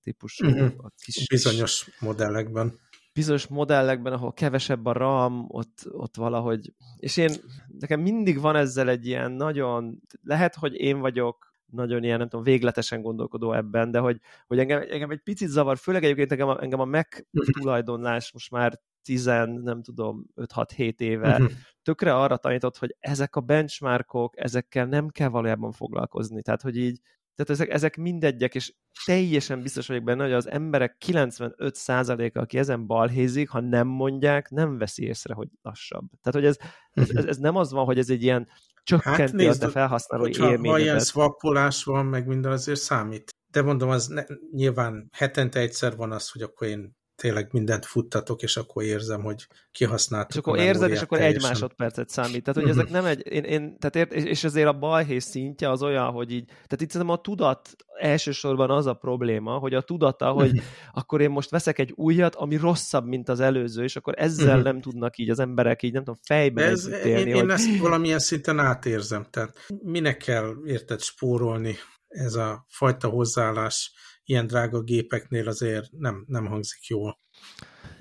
[0.03, 0.47] típusú.
[0.47, 0.73] Uh-huh.
[0.77, 2.79] A kis, Bizonyos modellekben
[3.13, 7.31] bizonyos modellekben, ahol kevesebb a RAM, ott, ott valahogy, és én,
[7.79, 12.45] nekem mindig van ezzel egy ilyen nagyon, lehet, hogy én vagyok nagyon ilyen, nem tudom,
[12.45, 16.63] végletesen gondolkodó ebben, de hogy, hogy engem, engem egy picit zavar, főleg egyébként engem a,
[16.63, 17.19] engem a Mac
[17.61, 21.51] tulajdonlás most már 10, nem tudom, 5-6-7 éve uh-huh.
[21.83, 26.43] tökre arra tanított, hogy ezek a benchmarkok, ezekkel nem kell valójában foglalkozni.
[26.43, 27.01] Tehát, hogy így
[27.35, 32.87] tehát ezek, ezek mindegyek, és teljesen biztos vagyok benne, hogy az emberek 95%-a, aki ezen
[32.87, 36.05] balhézik, ha nem mondják, nem veszi észre, hogy lassabb.
[36.23, 36.57] Tehát, hogy ez,
[36.91, 38.49] ez, ez, ez nem az van, hogy ez egy ilyen
[38.83, 40.71] csökkenti hát nézd, a te felhasználói élményedet.
[40.71, 43.31] Ha ilyen swappolás van, meg minden azért számít.
[43.51, 48.43] De mondom, az ne, nyilván hetente egyszer van az, hogy akkor én tényleg mindent futtatok,
[48.43, 51.43] és akkor érzem, hogy kihasználtuk És akkor érzed, és akkor teljesen.
[51.43, 52.45] egy másodpercet számít.
[52.45, 55.83] Tehát, hogy ezek nem egy, én, én, tehát ér, és azért a balhés szintje az
[55.83, 60.31] olyan, hogy így, tehát itt szerintem a tudat elsősorban az a probléma, hogy a tudata,
[60.31, 60.61] hogy
[60.93, 64.81] akkor én most veszek egy újat, ami rosszabb, mint az előző, és akkor ezzel nem
[64.81, 67.11] tudnak így az emberek így, nem tudom, fejben Ez, élni.
[67.11, 67.45] Én, hogy...
[67.45, 71.77] én ezt valamilyen szinten átérzem, tehát minek kell, érted, spórolni
[72.09, 73.93] ez a fajta hozzáállás
[74.31, 77.19] ilyen drága gépeknél azért nem, nem hangzik jól.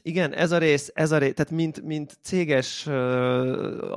[0.02, 2.94] Igen, ez a rész, ez a rész, tehát mint, mint céges uh,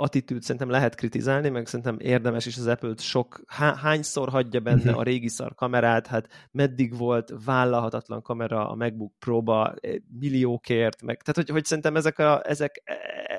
[0.02, 4.80] attitűd szerintem lehet kritizálni, meg szerintem érdemes is az Apple-t sok, há, hányszor hagyja benne
[4.80, 4.98] uh-huh.
[4.98, 9.74] a régi szar kamerát, hát meddig volt vállalhatatlan kamera a MacBook Pro-ba
[10.18, 12.82] milliókért, meg, tehát hogy, hogy szerintem ezek a, ezek,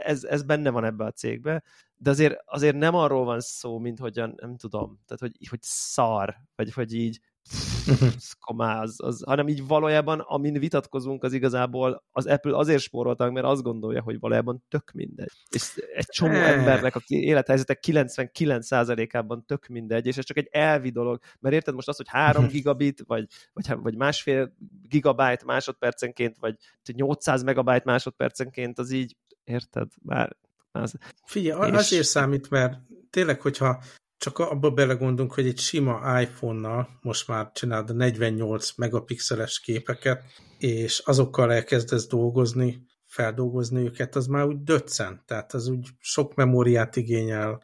[0.03, 1.63] ez, ez benne van ebbe a cégbe,
[1.95, 6.35] de azért, azért nem arról van szó, mint hogy nem tudom, tehát hogy, hogy szar,
[6.55, 7.19] vagy hogy így
[8.39, 13.45] komá, az, az, hanem így valójában, amin vitatkozunk, az igazából az Apple azért spóroltak, mert
[13.45, 15.31] azt gondolja, hogy valójában tök mindegy.
[15.49, 21.19] És egy csomó embernek, aki élethelyzetek 99%-ában tök mindegy, és ez csak egy elvi dolog,
[21.39, 24.53] mert érted most azt, hogy 3 gigabit, vagy, vagy, vagy másfél
[24.89, 26.55] gigabyte másodpercenként, vagy
[26.93, 29.87] 800 megabyte másodpercenként, az így, érted?
[30.01, 30.35] Már
[30.71, 30.93] az,
[31.25, 31.77] Figyelj, és...
[31.77, 32.79] azért számít, mert
[33.09, 33.83] tényleg, hogyha
[34.23, 40.23] csak abba belegondolunk, hogy egy sima iPhone-nal most már csinálod a 48 megapixeles képeket,
[40.57, 46.95] és azokkal elkezdesz dolgozni, feldolgozni őket, az már úgy döccen, tehát az úgy sok memóriát
[46.95, 47.63] igényel,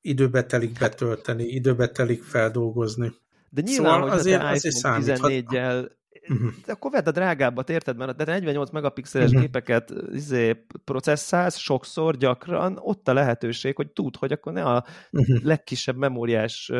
[0.00, 3.12] időbe telik betölteni, időbe telik feldolgozni.
[3.50, 5.90] De nyilván, szóval hogy azért, azért iPhone 14-jel
[6.28, 6.52] Uh-huh.
[6.66, 7.96] Akkor vedd a drágábbat, érted?
[7.96, 9.42] Mert de 48 megapixeles uh-huh.
[9.42, 15.42] képeket izé, processzálsz sokszor, gyakran, ott a lehetőség, hogy tud, hogy akkor ne a uh-huh.
[15.42, 16.72] legkisebb memóriás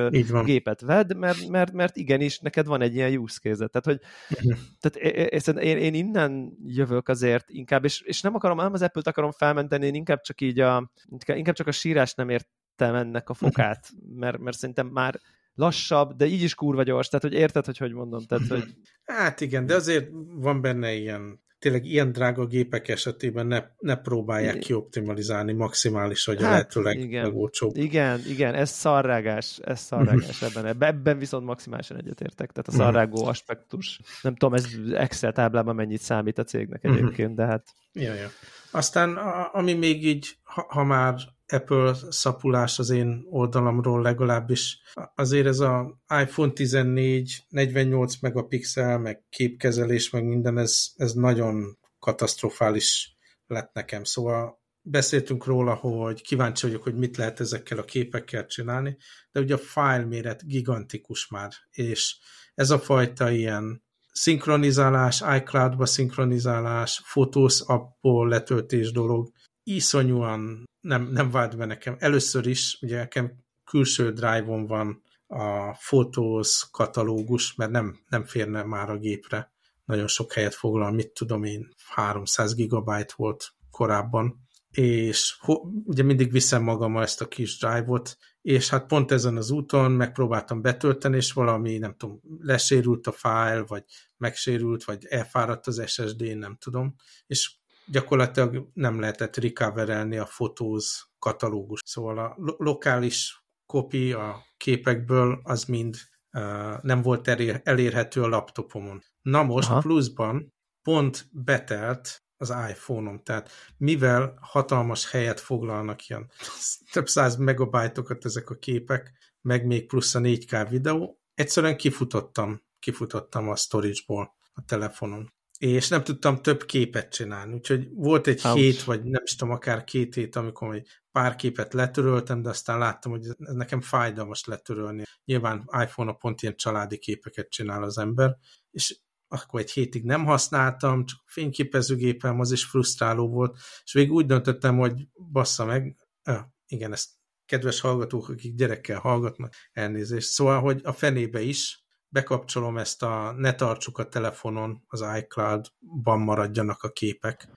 [0.44, 4.58] gépet vedd, mert, mert, mert igenis neked van egy ilyen use case Tehát, hogy uh-huh.
[4.80, 9.30] tehát én, én, innen jövök azért inkább, és, és nem akarom, nem az Apple-t akarom
[9.30, 10.92] felmenteni, én inkább csak így a,
[11.26, 13.88] inkább csak a sírás nem értem ennek a fokát,
[14.20, 15.20] mert, mert szerintem már
[15.54, 18.64] lassabb, de így is kurva gyors, tehát hogy érted, hogy hogy mondom, tehát hogy...
[19.04, 24.58] Hát igen, de azért van benne ilyen, tényleg ilyen drága gépek esetében ne, ne próbálják
[24.58, 27.24] kioptimalizálni maximális, hogy hát, a lehetőleg igen.
[27.24, 27.76] legolcsóbb.
[27.76, 30.76] Igen, igen, ez szarrágás, ez szarrágás ebben.
[30.80, 34.00] Ebben viszont maximálisan egyetértek, tehát a szarrágó aspektus.
[34.22, 37.66] Nem tudom, ez Excel táblában mennyit számít a cégnek egyébként, de hát...
[37.92, 38.28] Ja, ja.
[38.70, 39.16] Aztán,
[39.52, 41.14] ami még így, ha, ha már
[41.54, 44.78] Apple szapulás az én oldalamról legalábbis.
[45.14, 53.16] Azért ez a iPhone 14, 48 megapixel, meg képkezelés, meg minden, ez, ez nagyon katasztrofális
[53.46, 54.04] lett nekem.
[54.04, 58.96] Szóval beszéltünk róla, hogy kíváncsi vagyok, hogy mit lehet ezekkel a képekkel csinálni,
[59.32, 62.16] de ugye a file méret gigantikus már, és
[62.54, 69.32] ez a fajta ilyen szinkronizálás, iCloud-ba szinkronizálás, fotósz appból letöltés dolog,
[69.64, 71.96] iszonyúan nem, nem vált be nekem.
[71.98, 73.32] Először is, ugye nekem
[73.64, 79.52] külső drive-on van a fotóz katalógus, mert nem, nem férne már a gépre.
[79.84, 85.40] Nagyon sok helyet foglal, mit tudom én, 300 gigabyte volt korábban, és
[85.84, 90.62] ugye mindig viszem magam ezt a kis drive-ot, és hát pont ezen az úton megpróbáltam
[90.62, 93.84] betölteni, és valami, nem tudom, lesérült a file, vagy
[94.16, 96.94] megsérült, vagy elfáradt az SSD, nem tudom,
[97.26, 101.80] és gyakorlatilag nem lehetett recoverelni a fotóz katalógus.
[101.84, 105.96] Szóval a lo lokális kopi a képekből az mind
[106.32, 107.28] uh, nem volt
[107.62, 109.02] elérhető a laptopomon.
[109.22, 109.80] Na most Aha.
[109.80, 116.30] pluszban pont betelt az iPhone-om, tehát mivel hatalmas helyet foglalnak ilyen
[116.92, 123.48] több száz megabajtokat ezek a képek, meg még plusz a 4K videó, egyszerűen kifutottam, kifutottam
[123.48, 125.32] a storage-ból a telefonon
[125.70, 128.56] és nem tudtam több képet csinálni, úgyhogy volt egy Ouch.
[128.56, 132.78] hét, vagy nem is tudom, akár két hét, amikor egy pár képet letöröltem, de aztán
[132.78, 135.02] láttam, hogy ez nekem fájdalmas letörölni.
[135.24, 138.36] Nyilván iPhone-a pont ilyen családi képeket csinál az ember,
[138.70, 138.98] és
[139.28, 144.78] akkor egy hétig nem használtam, csak fényképezőgépem, az is frusztráló volt, és végül úgy döntöttem,
[144.78, 147.10] hogy bassza meg, öh, igen, ezt
[147.46, 150.28] kedves hallgatók, akik gyerekkel hallgatnak, elnézést.
[150.28, 151.83] Szóval, hogy a fenébe is,
[152.14, 157.48] bekapcsolom ezt a ne tartsuk a telefonon, az iCloud-ban maradjanak a képek.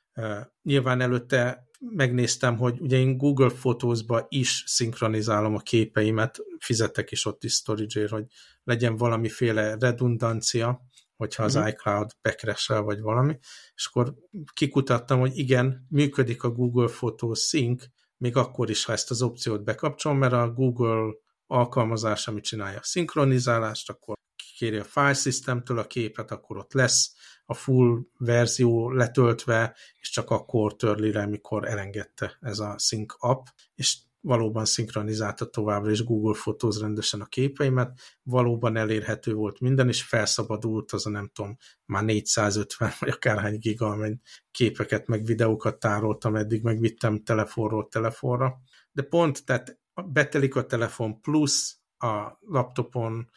[0.62, 7.44] Nyilván előtte megnéztem, hogy ugye én Google Photos-ba is szinkronizálom a képeimet, fizetek is ott
[7.44, 8.26] is storage hogy
[8.64, 10.82] legyen valamiféle redundancia,
[11.16, 11.68] hogyha az mm-hmm.
[11.68, 13.38] iCloud bekresel, vagy valami,
[13.76, 14.14] és akkor
[14.54, 17.84] kikutattam, hogy igen, működik a Google Photos Sync,
[18.18, 21.14] még akkor is, ha ezt az opciót bekapcsolom, mert a Google
[21.48, 24.16] alkalmazás, ami csinálja a szinkronizálást, akkor
[24.58, 27.14] kéri a file systemtől a képet, akkor ott lesz
[27.46, 33.46] a full verzió letöltve, és csak akkor törli le, mikor elengedte ez a Sync app,
[33.76, 40.04] és valóban szinkronizálta továbbra is Google Photos rendesen a képeimet, valóban elérhető volt minden, és
[40.04, 44.18] felszabadult az a nem tudom, már 450 vagy akárhány giga, amely
[44.52, 48.58] képeket meg videókat tároltam, eddig megvittem telefonról telefonra,
[48.92, 53.30] de pont, tehát betelik a telefon plusz a laptopon,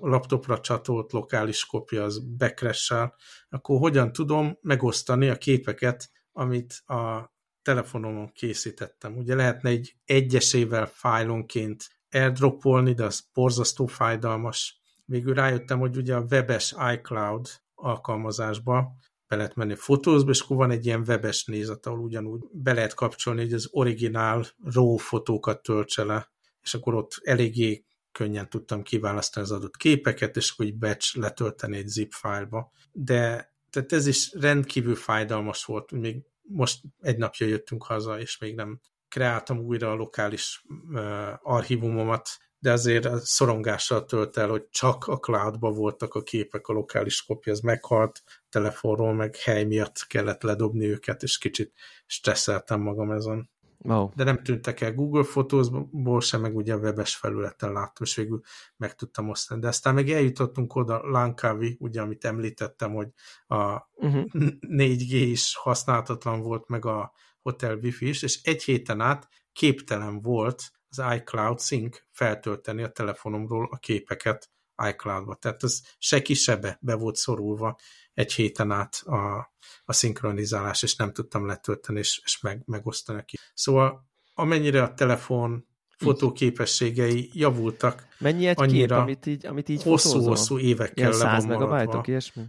[0.00, 3.14] laptopra csatolt lokális kopja az bekressel,
[3.48, 9.16] akkor hogyan tudom megosztani a képeket, amit a telefonomon készítettem.
[9.16, 14.80] Ugye lehetne egy egyesével fájlonként airdropolni, de az borzasztó fájdalmas.
[15.04, 18.96] Végül rájöttem, hogy ugye a webes iCloud alkalmazásba
[19.28, 22.94] be lehet menni fotózba, és akkor van egy ilyen webes nézet, ahol ugyanúgy be lehet
[22.94, 26.30] kapcsolni, hogy az originál RAW fotókat töltse le,
[26.62, 31.88] és akkor ott eléggé könnyen tudtam kiválasztani az adott képeket, és úgy batch letölteni egy
[31.88, 32.72] zip fájlba.
[32.92, 38.54] De tehát ez is rendkívül fájdalmas volt, még most egy napja jöttünk haza, és még
[38.54, 45.06] nem kreáltam újra a lokális uh, archívumomat, de azért a szorongással tölt el, hogy csak
[45.06, 50.42] a cloudba voltak a képek, a lokális kopja, az meghalt telefonról, meg hely miatt kellett
[50.42, 51.72] ledobni őket, és kicsit
[52.06, 53.50] stresszeltem magam ezen.
[53.84, 54.10] Wow.
[54.14, 58.40] De nem tűntek el Google Photos-ból sem, meg ugye a webes felületen láttam, és végül
[58.76, 59.60] meg tudtam osztani.
[59.60, 63.08] De aztán meg eljutottunk oda Lankavi, ugye, amit említettem, hogy
[63.46, 63.56] a
[63.94, 64.24] uh-huh.
[64.32, 64.46] Mhm.
[64.60, 70.72] 4G is használhatatlan volt, meg a hotel wifi is, és egy héten át képtelen volt
[70.88, 74.50] az iCloud Sync feltölteni a telefonomról a képeket
[74.88, 75.34] iCloud-ba.
[75.34, 77.78] Tehát ez se kisebbe be volt szorulva
[78.14, 79.52] egy héten át a,
[79.84, 83.38] a szinkronizálás, és nem tudtam letölteni és, és meg, megosztani ki.
[83.54, 85.66] Szóval amennyire a telefon
[86.02, 88.06] fotóképességei javultak.
[88.18, 92.04] Mennyi egy annyira kép, amit így, amit így hosszú-hosszú évekkel le van maradva.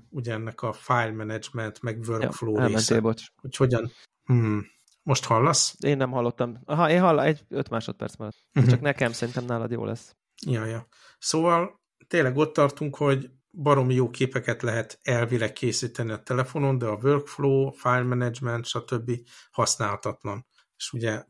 [0.10, 3.00] Ugye ennek a file management, meg workflow ja, része.
[3.00, 3.24] Bocs.
[3.42, 3.92] Hogy hogyan,
[4.24, 4.66] hmm,
[5.04, 5.76] most hallasz?
[5.80, 6.62] Én nem hallottam.
[6.66, 8.38] Aha, én hall, egy öt másodperc maradt.
[8.56, 8.72] Uh-huh.
[8.72, 10.16] Csak nekem szerintem nálad jó lesz.
[10.46, 10.88] Ja, ja.
[11.20, 17.00] Szóval tényleg ott tartunk, hogy baromi jó képeket lehet elvileg készíteni a telefonon, de a
[17.02, 19.12] workflow, file management, stb.
[19.52, 20.46] használhatatlan.
[20.78, 21.24] És ugye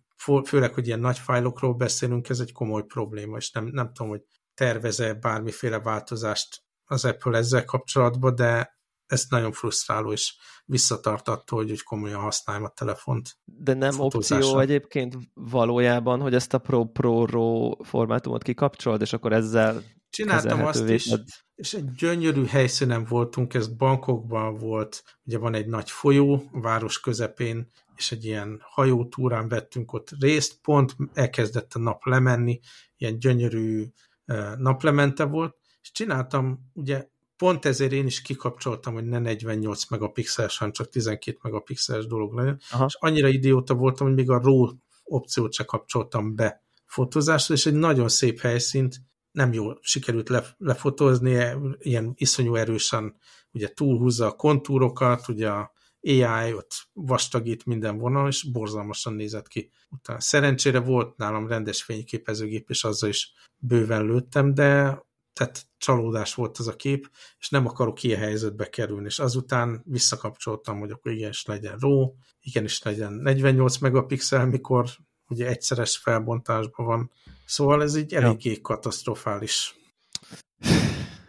[0.45, 4.21] főleg, hogy ilyen nagy fájlokról beszélünk, ez egy komoly probléma, és nem, nem tudom, hogy
[4.53, 11.69] terveze bármiféle változást az Apple ezzel kapcsolatban, de ez nagyon frusztráló, és visszatart attól, hogy,
[11.69, 13.29] hogy komolyan használjam a telefont.
[13.43, 19.33] De nem opció egyébként valójában, hogy ezt a Pro Pro RAW formátumot kikapcsolod, és akkor
[19.33, 21.13] ezzel Csináltam azt is,
[21.55, 26.99] és egy gyönyörű helyszínen voltunk, ez Bangkokban volt, ugye van egy nagy folyó, a város
[26.99, 32.59] közepén, és egy ilyen hajótúrán vettünk ott részt, pont elkezdett a nap lemenni,
[32.97, 33.85] ilyen gyönyörű
[34.57, 40.73] naplemente volt, és csináltam ugye pont ezért én is kikapcsoltam, hogy ne 48 megapixeles, hanem
[40.73, 42.85] csak 12 megapixeles dolog legyen, Aha.
[42.85, 44.69] és annyira idióta voltam, hogy még a RAW
[45.03, 49.01] opciót se kapcsoltam be fotózásra, és egy nagyon szép helyszínt
[49.33, 51.45] nem jól sikerült lefotózni,
[51.79, 53.15] ilyen iszonyú erősen
[53.51, 59.71] ugye túlhúzza a kontúrokat, ugye a AI ott vastagít minden vonal, és borzalmasan nézett ki.
[59.89, 65.01] Utána szerencsére volt nálam rendes fényképezőgép, és azzal is bőven lőttem, de
[65.33, 70.79] tehát csalódás volt az a kép, és nem akarok ilyen helyzetbe kerülni, és azután visszakapcsoltam,
[70.79, 74.89] hogy akkor igenis legyen RAW, igenis legyen 48 megapixel, mikor
[75.27, 77.11] ugye egyszeres felbontásban van.
[77.45, 78.61] Szóval ez így eléggé ja.
[78.61, 79.75] katasztrofális.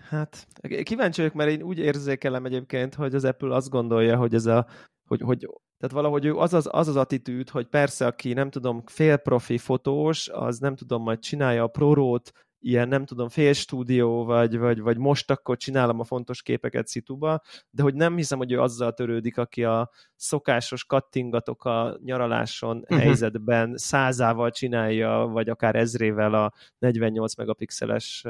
[0.09, 0.47] Hát
[0.83, 4.67] kíváncsi vagyok, mert én úgy érzékelem egyébként, hogy az Apple azt gondolja, hogy ez a,
[5.09, 5.39] hogy, hogy
[5.79, 10.29] tehát valahogy ő az az, az az attitűd, hogy persze, aki nem tudom, félprofi fotós,
[10.29, 12.33] az nem tudom, majd csinálja a prorót,
[12.65, 17.83] ilyen, nem tudom, félstúdió, vagy, vagy, vagy most akkor csinálom a fontos képeket szituba, de
[17.83, 22.99] hogy nem hiszem, hogy ő azzal törődik, aki a szokásos kattingatok a nyaraláson uh-huh.
[22.99, 28.25] helyzetben százával csinálja, vagy akár ezrével a 48 megapixeles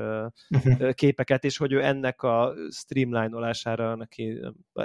[0.49, 0.93] uh-huh.
[0.93, 4.41] képeket, és hogy ő ennek a streamline-olására neki...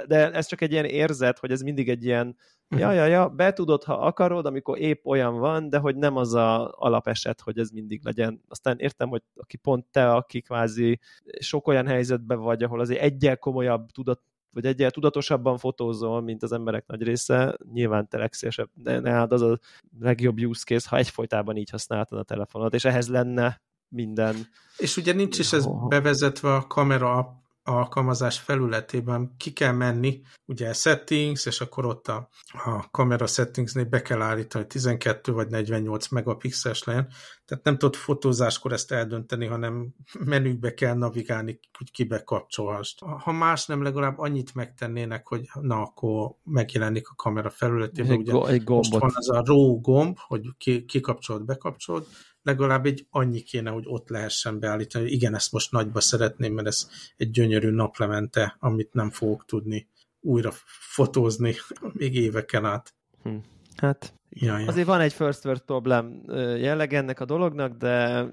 [0.06, 2.36] De ez csak egy ilyen érzet, hogy ez mindig egy ilyen
[2.76, 6.72] Ja, ja, ja, betudod, ha akarod, amikor épp olyan van, de hogy nem az a
[6.76, 8.42] alapeset, hogy ez mindig legyen.
[8.48, 11.00] Aztán értem, hogy aki pont te, aki kvázi
[11.40, 14.20] sok olyan helyzetben vagy, ahol azért egyel komolyabb tudat,
[14.52, 19.42] vagy egyel tudatosabban fotózol, mint az emberek nagy része, nyilván te legszélesebb, de ne, az
[19.42, 19.58] a
[20.00, 24.36] legjobb use case, ha egyfolytában így használtad a telefonot, és ehhez lenne minden.
[24.76, 31.46] És ugye nincs is ez bevezetve a kamera alkalmazás felületében ki kell menni, ugye settings,
[31.46, 32.28] és akkor ott a,
[32.64, 37.08] a kamera settingsnél be kell állítani, hogy 12 vagy 48 megapixeles legyen.
[37.44, 39.94] Tehát nem tudod fotózáskor ezt eldönteni, hanem
[40.24, 42.98] menükbe kell navigálni, hogy kibe kapcsolhast.
[42.98, 48.12] Ha más nem, legalább annyit megtennének, hogy na, akkor megjelenik a kamera felületében.
[48.12, 52.06] Egy, ugye egy most van az a RAW gomb, hogy ki, kikapcsolod, bekapcsolod,
[52.50, 56.66] legalább egy annyi kéne, hogy ott lehessen beállítani, hogy igen, ezt most nagyba szeretném, mert
[56.66, 59.88] ez egy gyönyörű naplemente, amit nem fogok tudni
[60.20, 60.50] újra
[60.94, 61.54] fotózni
[61.92, 62.94] még éveken át.
[63.22, 63.36] Hm.
[63.76, 64.66] Hát ja, ja.
[64.66, 66.22] azért van egy first world problem
[66.56, 68.26] jelleg ennek a dolognak, de...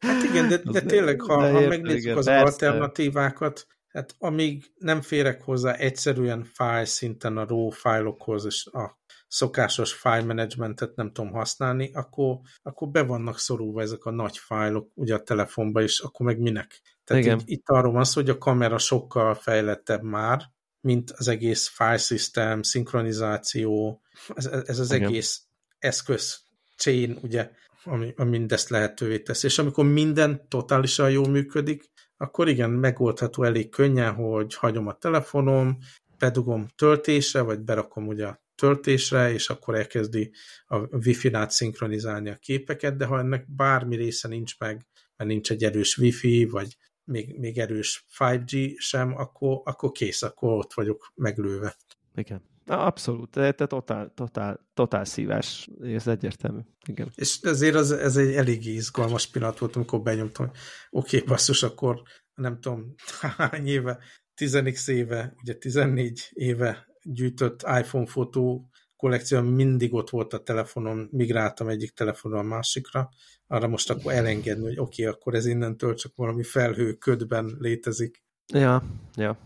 [0.00, 2.44] hát igen, de, de tényleg, ha, de ha megnézzük igen, az persze.
[2.44, 8.98] alternatívákat, hát amíg nem férek hozzá egyszerűen file szinten a RAW fájlokhoz és a
[9.28, 14.90] szokásos file managementet nem tudom használni, akkor, akkor be vannak szorulva ezek a nagy fájlok
[14.94, 16.80] ugye a telefonba, és akkor meg minek?
[17.04, 17.38] Tehát Igen.
[17.38, 20.42] Így, itt arról van szó, hogy a kamera sokkal fejlettebb már,
[20.80, 24.00] mint az egész file system, szinkronizáció,
[24.34, 25.08] ez, ez az Igen.
[25.08, 25.42] egész
[25.78, 26.40] eszköz
[26.76, 27.50] chain, ugye
[27.84, 29.42] ami, ami mindezt lehetővé tesz.
[29.42, 35.78] És amikor minden totálisan jól működik, akkor igen, megoldható elég könnyen, hogy hagyom a telefonom,
[36.18, 40.32] bedugom töltésre, vagy berakom ugye a töltésre, és akkor elkezdi
[40.66, 44.86] a Wi-Fi-nál szinkronizálni a képeket, de ha ennek bármi része nincs meg,
[45.16, 50.52] mert nincs egy erős Wi-Fi, vagy még, még erős 5G sem, akkor, akkor kész, akkor
[50.52, 51.76] ott vagyok meglőve.
[52.14, 52.42] Igen.
[52.66, 56.60] Abszolút, te totál, totál, totál szívás, ez egyértelmű.
[56.88, 57.12] Igen.
[57.14, 60.46] És ezért az, ez egy elég izgalmas pillanat volt, amikor benyomtam,
[60.90, 62.02] oké, okay, basszus, akkor
[62.34, 62.94] nem tudom,
[63.36, 63.98] hány éve,
[64.34, 71.68] 10 éve, ugye 14 éve gyűjtött iPhone fotó kollekció, mindig ott volt a telefonon, migráltam
[71.68, 73.08] egyik telefonról a másikra,
[73.46, 78.24] arra most akkor elengedni, hogy oké, okay, akkor ez innentől csak valami felhő ködben létezik.
[78.52, 78.84] Ja,
[79.14, 79.38] ja.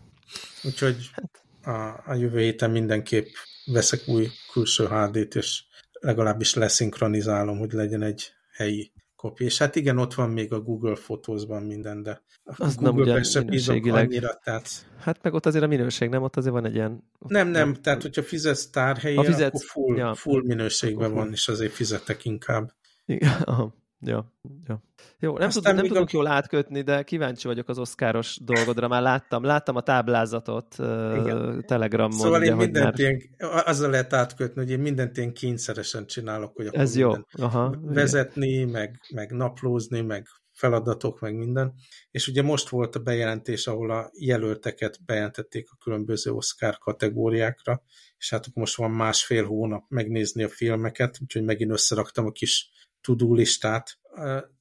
[0.63, 1.45] Úgyhogy hát.
[1.77, 3.27] a, a jövő héten mindenképp
[3.65, 5.65] veszek új külső HD-t, és
[6.01, 9.47] legalábbis leszinkronizálom, hogy legyen egy helyi kopja.
[9.47, 13.23] És hát igen, ott van még a Google Photos-ban minden, de a az Google-ben nem
[13.23, 14.69] sem bízom annyira, tehát...
[14.99, 16.23] Hát meg ott azért a minőség, nem?
[16.23, 17.11] Ott azért van egy ilyen...
[17.19, 21.49] Nem, nem, tehát hogyha fizetsz tárhelyen, fizetsz, akkor full, ja, full minőségben akkor van, és
[21.49, 22.73] azért fizetek inkább.
[23.05, 23.75] Igen, aha.
[24.03, 24.33] Ja,
[24.67, 24.83] ja.
[25.19, 26.11] Jó, nem, tud, nem tudok a...
[26.13, 28.89] jól átkötni, de kíváncsi vagyok az oszkáros dolgodra.
[28.89, 32.19] Már láttam, láttam a táblázatot uh, Telegramon.
[32.19, 32.99] Szóval ugye, én mindent már...
[32.99, 33.21] ilyen,
[33.65, 37.13] azzal lehet átkötni, hogy én mindent ilyen kényszeresen csinálok, hogy Ez jó.
[37.33, 38.69] Aha, vezetni, igen.
[38.69, 41.75] meg, meg naplózni, meg feladatok, meg minden.
[42.11, 47.83] És ugye most volt a bejelentés, ahol a jelölteket bejelentették a különböző Oscar kategóriákra,
[48.19, 52.71] és hát most van másfél hónap megnézni a filmeket, úgyhogy megint összeraktam a kis
[53.01, 53.99] tudó listát.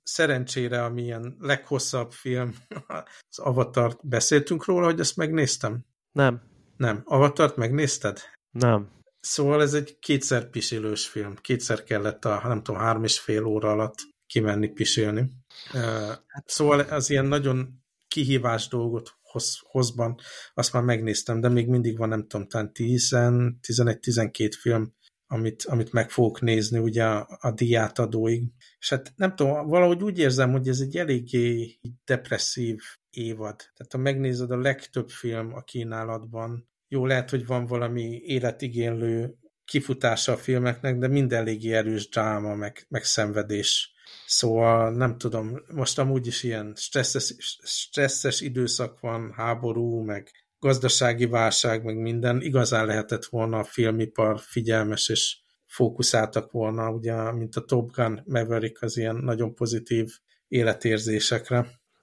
[0.04, 2.56] Szerencsére, amilyen leghosszabb film,
[3.28, 5.86] az Avatart, beszéltünk róla, hogy ezt megnéztem?
[6.12, 6.42] Nem.
[6.78, 7.02] Nem.
[7.04, 8.20] Avatart megnézted?
[8.52, 8.90] Nem.
[9.20, 11.36] Szóval ez egy kétszer pisilős film.
[11.36, 15.32] Kétszer kellett a, nem tudom, három és fél óra alatt kimenni pisilni.
[16.46, 20.20] Szóval az ilyen nagyon kihívás dolgot hoz, hozban,
[20.54, 24.94] azt már megnéztem, de még mindig van, nem tudom, talán 11-12 film
[25.32, 28.44] amit, amit meg fogok nézni ugye a, a diátadóig.
[28.80, 33.56] És hát nem tudom, valahogy úgy érzem, hogy ez egy eléggé depresszív évad.
[33.56, 40.32] Tehát ha megnézed a legtöbb film a kínálatban, jó, lehet, hogy van valami életigénylő kifutása
[40.32, 43.94] a filmeknek, de mind eléggé erős dráma, meg, meg szenvedés.
[44.26, 51.84] Szóval nem tudom, most amúgy is ilyen stresszes, stresszes időszak van, háború, meg gazdasági válság,
[51.84, 57.92] meg minden, igazán lehetett volna a filmipar figyelmes és fókuszáltak volna, ugye, mint a Top
[57.92, 60.10] Gun Maverick az ilyen nagyon pozitív
[60.48, 61.60] életérzésekre.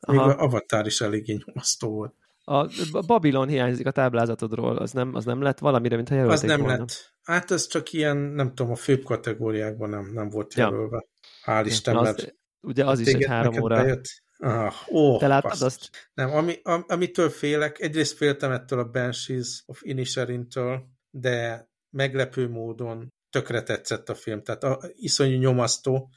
[0.09, 0.31] Még Aha.
[0.31, 2.15] a Avatar is eléggé nyomasztó volt.
[2.45, 2.67] A
[3.07, 6.61] Babylon hiányzik a táblázatodról, az nem, az nem lett valamire, mint a jelölték Az nem
[6.61, 6.77] volna.
[6.77, 7.15] lett.
[7.23, 11.07] Hát ez csak ilyen, nem tudom, a főbb kategóriákban nem, nem volt jelölve.
[11.47, 11.63] Ja.
[11.63, 12.35] Hál' Istennek.
[12.61, 13.77] Ugye az is egy három óra.
[13.77, 14.07] Bejött?
[14.39, 16.11] Ah, ó, Te láttad azt?
[16.15, 23.13] Nem, ami, am, amitől félek, egyrészt féltem ettől a Banshees of Inisherin-től, de meglepő módon
[23.31, 24.43] tökre tetszett a film.
[24.43, 26.11] Tehát a, iszonyú nyomasztó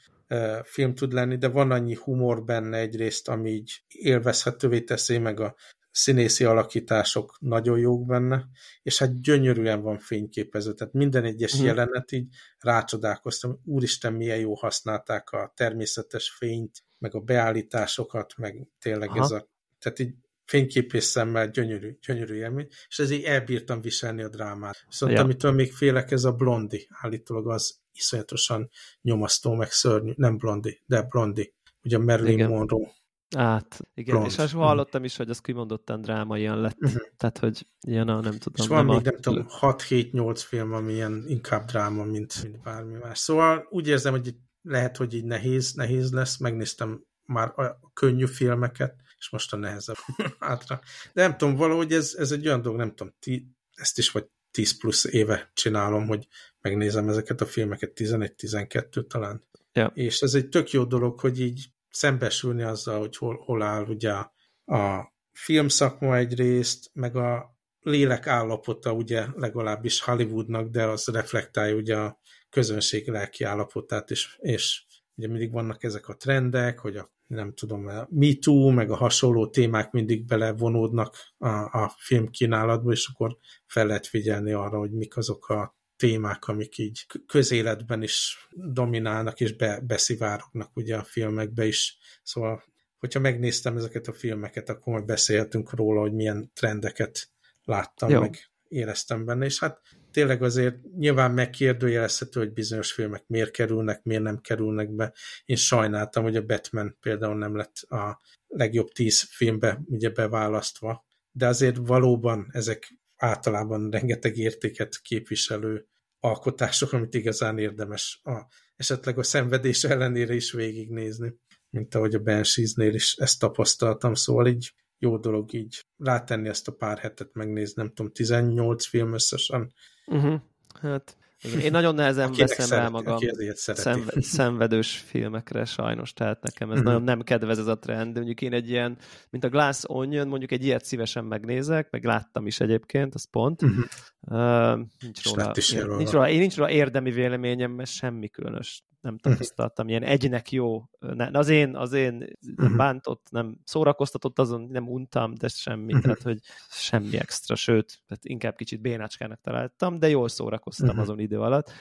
[0.62, 5.54] film tud lenni, de van annyi humor benne egyrészt, ami így élvezhetővé teszi, meg a
[5.90, 8.46] színészi alakítások nagyon jók benne,
[8.82, 11.64] és hát gyönyörűen van fényképező, tehát minden egyes hmm.
[11.64, 19.08] jelenet így rácsodálkoztam, úristen, milyen jó használták a természetes fényt, meg a beállításokat, meg tényleg
[19.08, 19.24] Aha.
[19.24, 19.48] ez a,
[19.78, 24.84] tehát így fényképész szemmel gyönyörű, gyönyörű élmény, és ezért elbírtam viselni a drámát.
[24.86, 25.20] Viszont ja.
[25.20, 28.70] amitől még félek, ez a blondi, állítólag az iszonyatosan
[29.02, 32.48] nyomasztó, meg szörnyű, nem blondi, de blondi, ugye Marilyn Igen.
[32.48, 32.98] Monroe
[33.36, 34.30] Át, igen, Blond.
[34.30, 36.76] és azt hallottam is, hogy az kimondottan dráma ilyen lett.
[36.80, 37.00] Uh-huh.
[37.16, 38.54] Tehát, hogy ilyen a, nem tudom.
[38.56, 42.98] És van nem még, nem tudom, 6-7-8 film, ami ilyen inkább dráma, mint, mint bármi
[42.98, 43.18] más.
[43.18, 46.36] Szóval úgy érzem, hogy lehet, hogy így nehéz, nehéz lesz.
[46.36, 49.96] Megnéztem már a könnyű filmeket, és most a nehezebb
[50.38, 50.80] hátra.
[51.12, 54.26] De nem tudom, valahogy ez, ez egy olyan dolog, nem tudom, ti, ezt is vagy
[54.50, 56.26] 10 plusz éve csinálom, hogy
[56.60, 59.42] megnézem ezeket a filmeket, 11-12 talán.
[59.72, 59.90] Ja.
[59.94, 64.12] És ez egy tök jó dolog, hogy így szembesülni azzal, hogy hol, hol áll ugye
[64.12, 64.32] a,
[64.64, 72.18] a filmszakma egyrészt, meg a lélek állapota ugye legalábbis Hollywoodnak, de az reflektálja ugye a
[72.50, 74.84] közönség lelki állapotát, és, és
[75.14, 78.96] ugye mindig vannak ezek a trendek, hogy a nem tudom, a Me Too, meg a
[78.96, 83.36] hasonló témák mindig belevonódnak a, a film kínálatba, és akkor
[83.66, 89.56] fel lehet figyelni arra, hogy mik azok a témák, amik így közéletben is dominálnak és
[89.56, 91.98] be, beszivárognak ugye a filmekbe is.
[92.22, 92.62] Szóval,
[92.98, 97.28] hogyha megnéztem ezeket a filmeket, akkor majd beszélhetünk róla, hogy milyen trendeket
[97.64, 98.20] láttam, Jó.
[98.20, 98.38] meg
[98.68, 99.80] éreztem benne, és hát
[100.10, 105.14] tényleg azért nyilván megkérdőjelezhető, hogy bizonyos filmek miért kerülnek, miért nem kerülnek be.
[105.44, 111.46] Én sajnáltam, hogy a Batman például nem lett a legjobb tíz filmbe ugye beválasztva, de
[111.46, 115.86] azért valóban ezek általában rengeteg értéket képviselő
[116.18, 118.46] alkotások, amit igazán érdemes a,
[118.76, 121.34] esetleg a szenvedés ellenére is végignézni,
[121.70, 126.72] mint ahogy a Banshees-nél is ezt tapasztaltam, szóval így jó dolog így rátenni ezt a
[126.72, 129.72] pár hetet megnézni, nem tudom, 18 film összesen.
[130.06, 130.40] Uh-huh.
[130.80, 131.16] Hát
[131.62, 133.18] én nagyon nehezen veszem szereti, rá magam
[133.54, 136.92] szenv- szenvedős filmekre sajnos, tehát nekem ez uh-huh.
[136.92, 138.98] nagyon nem kedvez ez a trend, de mondjuk én egy ilyen,
[139.30, 143.62] mint a Glass Onion, mondjuk egy ilyet szívesen megnézek, meg láttam is egyébként, az pont.
[143.62, 143.84] Uh-huh.
[144.20, 145.96] Uh, nincs, róla, én, róla.
[145.96, 149.30] nincs róla, én nincs róla érdemi véleményem, mert semmi különös nem mhm.
[149.30, 152.24] tapasztaltam, ilyen egynek jó, ne, az én, az én
[152.56, 156.38] nem bántott, nem szórakoztatott, azon nem untam, de semmi, tehát hogy
[156.68, 161.72] semmi extra, sőt, tehát inkább kicsit bénácskának találtam, de jól szórakoztam azon idő alatt.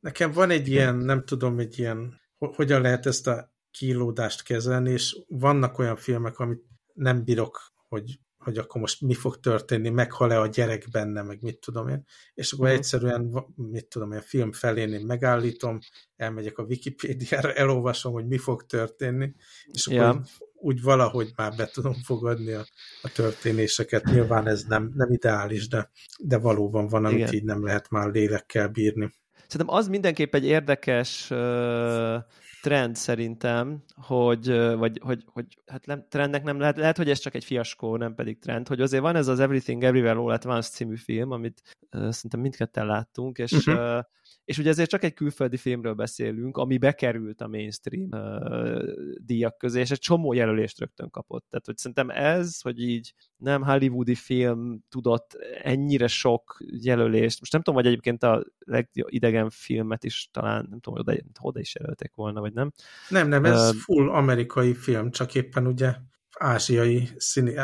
[0.00, 5.16] Nekem van egy ilyen, nem tudom, egy ilyen, hogyan lehet ezt a kilódást kezelni, és
[5.28, 6.62] vannak olyan filmek, amit
[6.92, 11.60] nem bírok, hogy hogy akkor most mi fog történni, meghal-e a gyerek benne, meg mit
[11.60, 12.78] tudom én, és akkor uh-huh.
[12.80, 15.78] egyszerűen, mit tudom én, film felén én megállítom,
[16.16, 19.34] elmegyek a Wikipédiára, elolvasom, hogy mi fog történni,
[19.72, 22.66] és akkor úgy, úgy valahogy már be tudom fogadni a,
[23.02, 24.04] a történéseket.
[24.04, 27.32] Nyilván ez nem, nem ideális, de, de valóban van, amit Igen.
[27.32, 29.14] így nem lehet már lélekkel bírni.
[29.46, 32.16] Szerintem az mindenképp egy érdekes uh,
[32.62, 37.34] trend szerintem, hogy, vagy, hogy, hogy hát nem, trendnek nem lehet, lehet, hogy ez csak
[37.34, 40.68] egy fiaskó, nem pedig trend, hogy azért van ez az Everything Everywhere All at Once
[40.68, 43.96] című film, amit uh, szerintem mindketten láttunk, és uh-huh.
[43.96, 44.02] uh,
[44.44, 48.82] és ugye ezért csak egy külföldi filmről beszélünk, ami bekerült a mainstream uh,
[49.16, 51.46] díjak közé, és egy csomó jelölést rögtön kapott.
[51.48, 57.62] Tehát, hogy szerintem ez, hogy így nem hollywoodi film tudott ennyire sok jelölést, most nem
[57.62, 62.14] tudom, hogy egyébként a legidegen filmet is talán, nem tudom, hogy oda, oda is jelölték
[62.14, 62.72] volna, vagy nem.
[63.08, 65.94] Nem, nem, ez uh, full amerikai film, csak éppen ugye
[66.38, 67.54] ázsiai színi,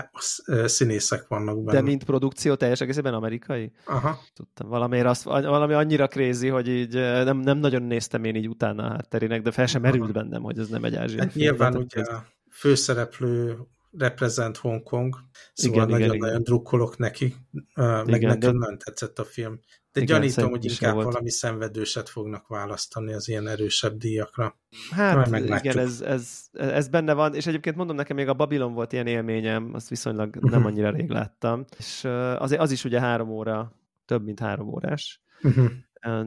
[0.65, 1.79] színészek vannak benne.
[1.79, 3.73] De mint produkció teljes egészében amerikai?
[3.85, 4.21] Aha.
[4.35, 8.85] Tudtam, valamiért azt, valami annyira krézi, hogy így nem, nem nagyon néztem én így utána
[8.85, 11.45] a hátterének, de fel sem merült bennem, hogy ez nem egy ázsiai hát film.
[11.45, 12.09] Nyilván ugye ez...
[12.09, 13.57] a főszereplő
[13.99, 15.17] reprezent Hongkong,
[15.53, 17.35] szóval nagyon-nagyon drukkolok neki,
[17.75, 18.67] meg igen, nekem de...
[18.67, 19.61] nem tetszett a film.
[19.95, 21.07] De Igen, gyanítom, hogy inkább volt.
[21.07, 24.59] valami szenvedőset fognak választani az ilyen erősebb díjakra.
[24.91, 28.93] Hát igen, ez, ez, ez benne van, és egyébként mondom nekem, még a Babylon volt
[28.93, 30.51] ilyen élményem, azt viszonylag uh-huh.
[30.51, 32.05] nem annyira rég láttam, és
[32.39, 33.73] az, az is ugye három óra,
[34.05, 35.23] több mint három órás.
[35.43, 35.71] Uh-huh.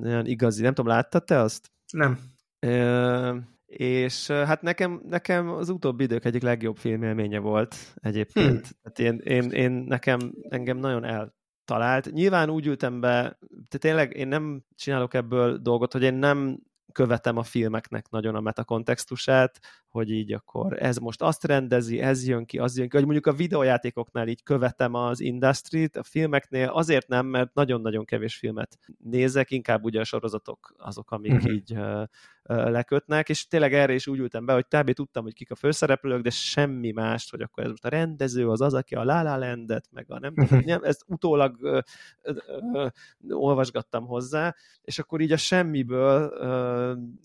[0.04, 1.72] Olyan igazi, nem tudom, láttad te azt?
[1.92, 2.20] Nem.
[2.66, 8.68] Uh, és hát nekem, nekem az utóbbi idők egyik legjobb filmélménye volt egyébként.
[8.68, 8.78] Hmm.
[8.84, 11.37] Hát én, én, én, nekem, engem nagyon el
[11.68, 12.12] talált.
[12.12, 13.10] Nyilván úgy ültem be,
[13.50, 16.60] tehát tényleg én nem csinálok ebből dolgot, hogy én nem
[16.92, 19.60] követem a filmeknek nagyon a metakontextusát,
[19.90, 23.26] hogy így akkor ez most azt rendezi, ez jön ki, az jön ki, hogy mondjuk
[23.26, 29.52] a videójátékoknál így követem az industry a filmeknél azért nem, mert nagyon-nagyon kevés filmet nézek,
[29.52, 31.54] inkább ugye a sorozatok azok, amik uh-huh.
[31.54, 32.08] így uh,
[32.48, 34.92] lekötnek, és tényleg erre is úgy ültem be, hogy kb.
[34.92, 38.62] tudtam, hogy kik a főszereplők, de semmi mást, hogy akkor ez most a rendező, az
[38.62, 41.80] az, aki a La La Landet, meg a nem tudom, nem, ezt utólag ö,
[42.22, 42.34] ö,
[42.74, 42.88] ö,
[43.30, 46.34] olvasgattam hozzá, és akkor így a semmiből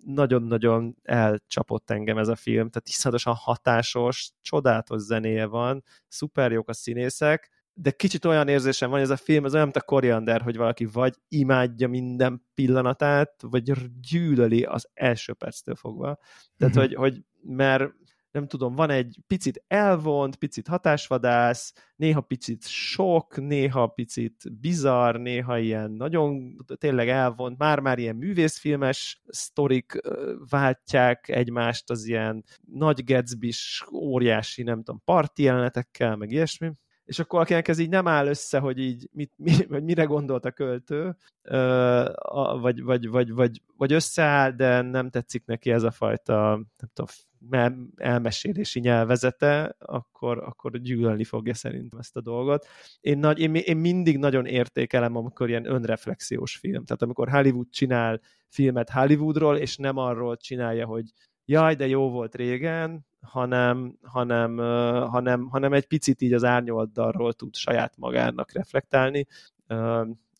[0.04, 6.72] nagyon-nagyon elcsapott engem ez a film, tehát iszonyatosan hatásos, csodálatos zenéje van, szuper jók a
[6.72, 10.40] színészek, de kicsit olyan érzésem van, hogy ez a film, ez olyan, mint a koriander,
[10.40, 13.72] hogy valaki vagy imádja minden pillanatát, vagy
[14.10, 16.18] gyűlöli az első perctől fogva.
[16.56, 16.86] Tehát, mm-hmm.
[16.86, 17.92] hogy, hogy mert
[18.32, 25.58] nem tudom, van egy picit elvont, picit hatásvadász, néha picit sok, néha picit bizarr, néha
[25.58, 30.00] ilyen nagyon tényleg elvont, már-már ilyen művészfilmes sztorik
[30.50, 33.52] váltják egymást az ilyen nagy gatsby
[33.92, 36.72] óriási, nem tudom, parti jelenetekkel, meg ilyesmi.
[37.04, 40.44] És akkor akinek ez így nem áll össze, hogy így mit, mi, vagy mire gondolt
[40.44, 41.16] a költő,
[42.60, 47.10] vagy, vagy, vagy, vagy, vagy összeáll, de nem tetszik neki ez a fajta nem tudom,
[47.96, 52.66] elmesélési nyelvezete, akkor, akkor gyűlölni fogja szerintem ezt a dolgot.
[53.00, 56.84] Én, nagy, én, én mindig nagyon értékelem, amikor ilyen önreflexiós film.
[56.84, 61.04] Tehát amikor Hollywood csinál filmet Hollywoodról, és nem arról csinálja, hogy
[61.44, 64.56] jaj, de jó volt régen, hanem, hanem,
[65.08, 69.26] hanem, hanem egy picit így az árnyoldalról tud saját magának reflektálni,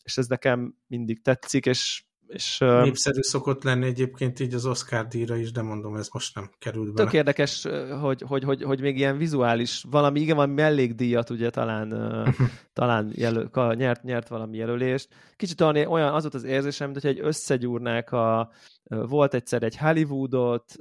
[0.05, 5.37] és ez nekem mindig tetszik, és És, Népszerű szokott lenni egyébként így az Oscar díjra
[5.37, 7.05] is, de mondom, ez most nem került bele.
[7.05, 7.67] Tök érdekes,
[8.01, 11.89] hogy, hogy, hogy, hogy még ilyen vizuális, valami, igen, valami mellékdíjat ugye talán,
[12.73, 15.09] talán jelöl, nyert, nyert valami jelölést.
[15.37, 18.51] Kicsit olyan, az volt az érzésem, mint hogy egy összegyúrnák a,
[18.85, 20.77] volt egyszer egy Hollywoodot,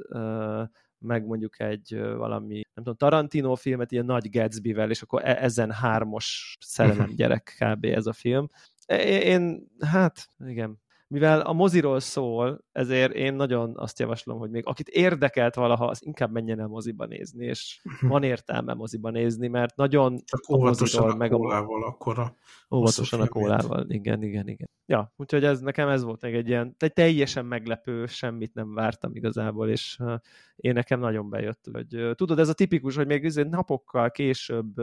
[0.99, 5.71] meg mondjuk egy valami, nem tudom, Tarantino filmet, ilyen nagy Gatsby-vel, és akkor e- ezen
[5.71, 7.85] hármos szerelem gyerek kb.
[7.85, 8.49] ez a film.
[9.05, 10.80] Én, hát igen,
[11.11, 16.05] mivel a moziról szól, ezért én nagyon azt javaslom, hogy még akit érdekelt valaha, az
[16.05, 18.07] inkább menjen el moziba nézni, és mhm.
[18.07, 22.35] van értelme moziba nézni, mert nagyon Csak óvatosan a, meg a kólával, akkor a
[22.75, 24.69] Óvatosan a kólával, igen, igen, igen.
[24.85, 29.15] Ja, úgyhogy ez nekem ez volt még egy ilyen, egy teljesen meglepő, semmit nem vártam
[29.15, 29.99] igazából, és
[30.55, 34.73] én nekem nagyon bejött, hogy tudod, ez a tipikus, hogy még azért napokkal később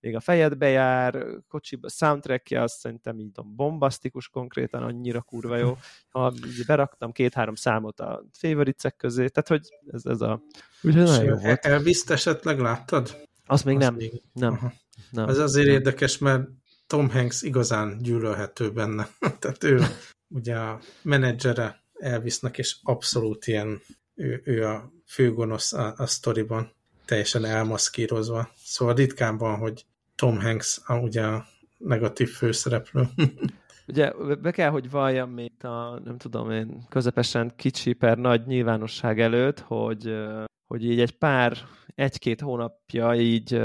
[0.00, 5.76] még a fejedbe jár, kocsiba soundtrackje, azt szerintem így bombasztikus konkrétan, annyira kurva jó.
[6.08, 6.32] Ha
[6.66, 10.42] beraktam két-három számot a favoricek közé, tehát hogy ez, ez a...
[10.82, 11.64] Úgyhogy nagyon jó volt.
[11.64, 13.16] Elviszt esetleg láttad?
[13.46, 13.94] Azt még Azt nem.
[13.94, 14.22] Még...
[14.32, 14.72] Nem.
[15.10, 15.28] nem.
[15.28, 15.74] Ez azért nem.
[15.74, 16.48] érdekes, mert
[16.86, 19.08] Tom Hanks igazán gyűlölhető benne.
[19.38, 19.80] Tehát ő
[20.28, 23.80] ugye a menedzsere Elvisnek, és abszolút ilyen,
[24.14, 26.72] ő, ő a főgonosz a, a sztoriban,
[27.04, 28.50] teljesen elmaszkírozva.
[28.64, 31.46] Szóval ritkán van, hogy Tom Hanks a, ugye a
[31.78, 33.08] negatív főszereplő.
[33.88, 34.12] Ugye
[34.42, 39.60] be kell, hogy valljam még a, nem tudom én, közepesen kicsi per nagy nyilvánosság előtt,
[39.60, 40.16] hogy,
[40.66, 41.56] hogy így egy pár,
[41.94, 43.62] egy-két hónapja így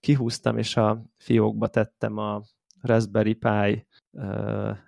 [0.00, 2.42] kihúztam, és a fiókba tettem a
[2.80, 3.86] Raspberry Pi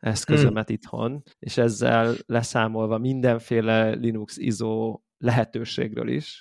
[0.01, 0.75] eszközömet hmm.
[0.75, 6.41] itthon, és ezzel leszámolva mindenféle Linux ISO lehetőségről is,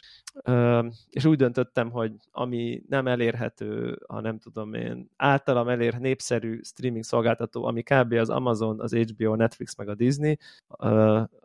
[1.09, 7.03] és úgy döntöttem, hogy ami nem elérhető, ha nem tudom én, általam elér népszerű streaming
[7.03, 8.13] szolgáltató, ami kb.
[8.13, 10.38] az Amazon, az HBO, Netflix meg a Disney,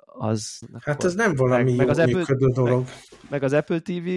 [0.05, 0.61] az...
[0.81, 2.85] Hát ez nem valami meg, meg az Apple, dolog.
[2.85, 4.09] Meg, meg az Apple TV,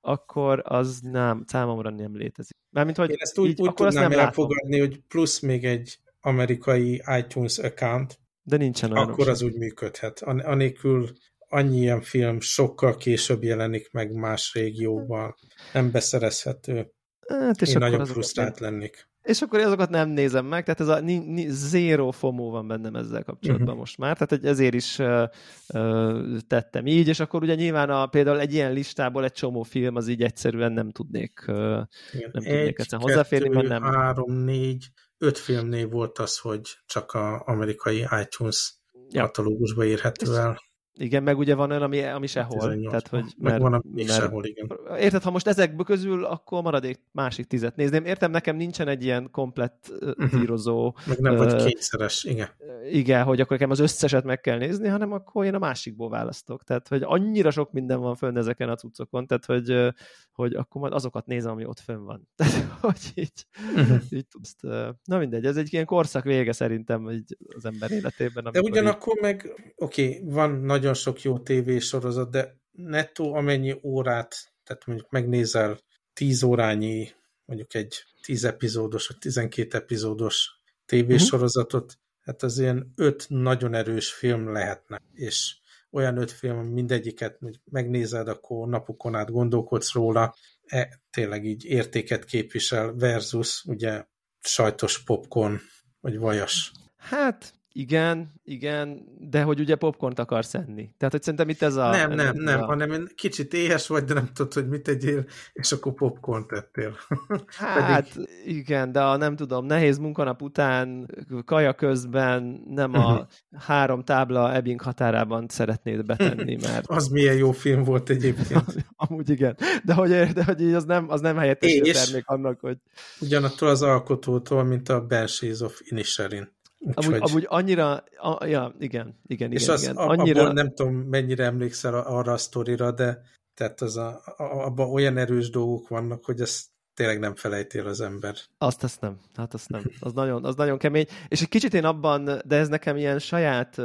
[0.00, 2.56] akkor az nem, számomra nem létezik.
[2.70, 7.02] Mármint, hogy Én ezt úgy, így, úgy akkor tudnám elfogadni, hogy plusz még egy amerikai
[7.18, 9.08] iTunes account, de nincsen olyan.
[9.08, 10.20] Akkor az úgy működhet.
[10.22, 11.08] Anélkül
[11.48, 15.34] annyi ilyen film sokkal később jelenik meg más régióban,
[15.72, 16.90] nem beszerezhető.
[17.28, 19.08] Hát és Én nagyon frusztrált lennék.
[19.22, 22.94] És akkor azokat nem nézem meg, tehát ez a ni, ni, zero FOMO van bennem
[22.94, 23.80] ezzel kapcsolatban uh-huh.
[23.80, 25.22] most már, tehát ezért is uh,
[25.68, 29.96] uh, tettem így, és akkor ugye nyilván a, például egy ilyen listából egy csomó film
[29.96, 33.82] az így egyszerűen nem tudnék, uh, nem egy, tudnék egyszerűen hozzáférni, mert nem...
[33.82, 34.86] három, négy,
[35.18, 38.74] öt filmnél volt az, hogy csak a amerikai iTunes
[39.08, 39.22] ja.
[39.22, 40.60] katalógusba érhető el.
[40.98, 42.58] Igen, meg ugye van olyan, ami, ami sehol.
[42.58, 42.86] 18.
[42.86, 44.72] Tehát, hogy, mert, van, ami mert, sehol, igen.
[44.98, 48.04] Érted, ha most ezekből közül, akkor maradék másik tizet nézném.
[48.04, 50.94] Értem, nekem nincsen egy ilyen komplett uh-huh.
[51.06, 52.48] Meg nem uh, vagy kényszeres, igen.
[52.90, 56.64] Igen, hogy akkor nekem az összeset meg kell nézni, hanem akkor én a másikból választok.
[56.64, 59.94] Tehát, hogy annyira sok minden van fönn ezeken a cuccokon, tehát, hogy,
[60.32, 62.28] hogy akkor majd azokat nézem, ami ott fönn van.
[62.36, 64.00] Tehát, hogy így, uh-huh.
[64.10, 64.56] így tudsz.
[65.04, 68.48] Na mindegy, ez egy ilyen korszak vége szerintem így az ember életében.
[68.52, 69.22] De ugyanakkor így...
[69.22, 70.50] meg, oké, okay, van
[70.86, 75.78] nagyon sok jó tévésorozat, de nettó amennyi órát, tehát mondjuk megnézel
[76.12, 77.12] 10 órányi,
[77.44, 82.00] mondjuk egy 10 epizódos, vagy 12 epizódos tévésorozatot, uh-huh.
[82.20, 85.56] hát az ilyen öt nagyon erős film lehetne, és
[85.90, 90.34] olyan öt film, mindegyiket megnézed, akkor napokon át gondolkodsz róla,
[90.66, 94.04] e, tényleg így értéket képvisel versus ugye
[94.40, 95.60] sajtos popcorn,
[96.00, 96.72] vagy vajas.
[96.96, 100.90] Hát igen, igen, de hogy ugye popcornt akarsz enni.
[100.98, 101.90] Tehát, hogy szerintem itt ez a...
[101.90, 102.64] Nem, nem, nem, a...
[102.64, 106.96] hanem kicsit éhes vagy, de nem tudod, hogy mit tegyél, és akkor popcornt tettél.
[107.56, 108.28] Hát, Pedig...
[108.44, 111.10] igen, de a, nem tudom, nehéz munkanap után,
[111.44, 113.26] kaja közben nem a uh-huh.
[113.58, 116.86] három tábla Ebbing határában szeretnéd betenni, mert...
[116.86, 118.86] az milyen jó film volt egyébként.
[118.96, 122.76] Amúgy igen, de hogy, de hogy így az nem, az nem helyettesítő termék annak, hogy...
[123.20, 126.54] Ugyanattól az alkotótól, mint a Banshees of Inisherin.
[126.94, 127.30] Amúgy, hogy...
[127.30, 129.74] amúgy annyira, a, ja, igen, igen, és igen.
[129.74, 129.96] Az, igen.
[129.96, 130.40] Annyira...
[130.40, 133.22] Abból nem tudom, mennyire emlékszel arra a sztorira, de
[133.54, 138.34] tehát az a, abban olyan erős dolgok vannak, hogy ezt tényleg nem felejtél az ember.
[138.58, 139.18] Azt, azt nem.
[139.34, 139.82] Hát azt nem.
[140.00, 141.06] Az nagyon, az nagyon kemény.
[141.28, 143.76] És egy kicsit én abban, de ez nekem ilyen saját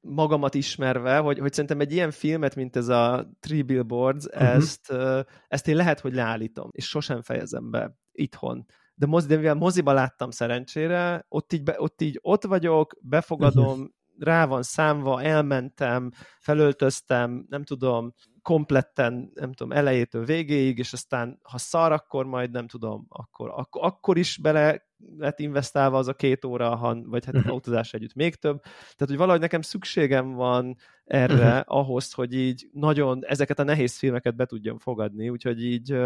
[0.00, 4.48] magamat ismerve, hogy, hogy szerintem egy ilyen filmet, mint ez a Three Billboards, uh-huh.
[4.48, 4.92] ezt,
[5.48, 9.92] ezt én lehet, hogy leállítom, és sosem fejezem be itthon de, mozi, de mivel moziba
[9.92, 13.88] láttam szerencsére, ott így, be, ott, így ott vagyok, befogadom, uh-huh.
[14.18, 21.58] rá van számva, elmentem, felöltöztem, nem tudom, kompletten, nem tudom, elejétől végéig, és aztán ha
[21.58, 26.44] szar, akkor majd nem tudom, akkor, akkor, akkor is bele lett investálva az a két
[26.44, 28.62] óra, han, vagy hát autózás együtt még több.
[28.62, 31.62] Tehát, hogy valahogy nekem szükségem van erre uh-huh.
[31.64, 35.96] ahhoz, hogy így nagyon ezeket a nehéz filmeket be tudjam fogadni, úgyhogy így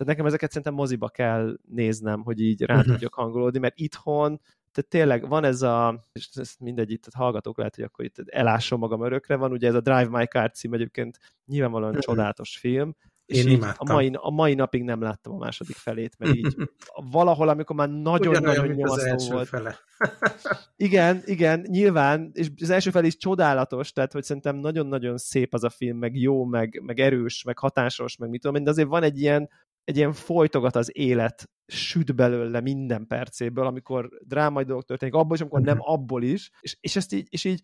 [0.00, 2.92] tehát nekem ezeket szerintem moziba kell néznem, hogy így rá uh-huh.
[2.92, 4.40] tudjak hangolódni, mert itthon
[4.72, 8.78] tehát tényleg van ez a, és ez mindegy, itt hallgatók lehet, hogy akkor itt elásom
[8.78, 12.04] magam örökre, van ugye ez a Drive My Car cím egyébként nyilvánvalóan uh-huh.
[12.04, 12.94] csodálatos film,
[13.30, 16.56] és Én a mai, a mai napig nem láttam a második felét, mert így
[17.12, 19.48] valahol, amikor már nagyon-nagyon nyomasztó volt.
[19.48, 19.78] Fele.
[20.76, 25.64] igen, igen, nyilván, és az első fel is csodálatos, tehát hogy szerintem nagyon-nagyon szép az
[25.64, 29.02] a film, meg jó, meg, meg erős, meg hatásos, meg mit tudom, de azért van
[29.02, 29.48] egy ilyen,
[29.90, 35.40] egy ilyen folytogat az élet, süt belőle minden percéből, amikor drámai dolgok történik, abból is,
[35.40, 35.90] amikor nem mhm.
[35.90, 37.62] abból is, és, és ezt így, és így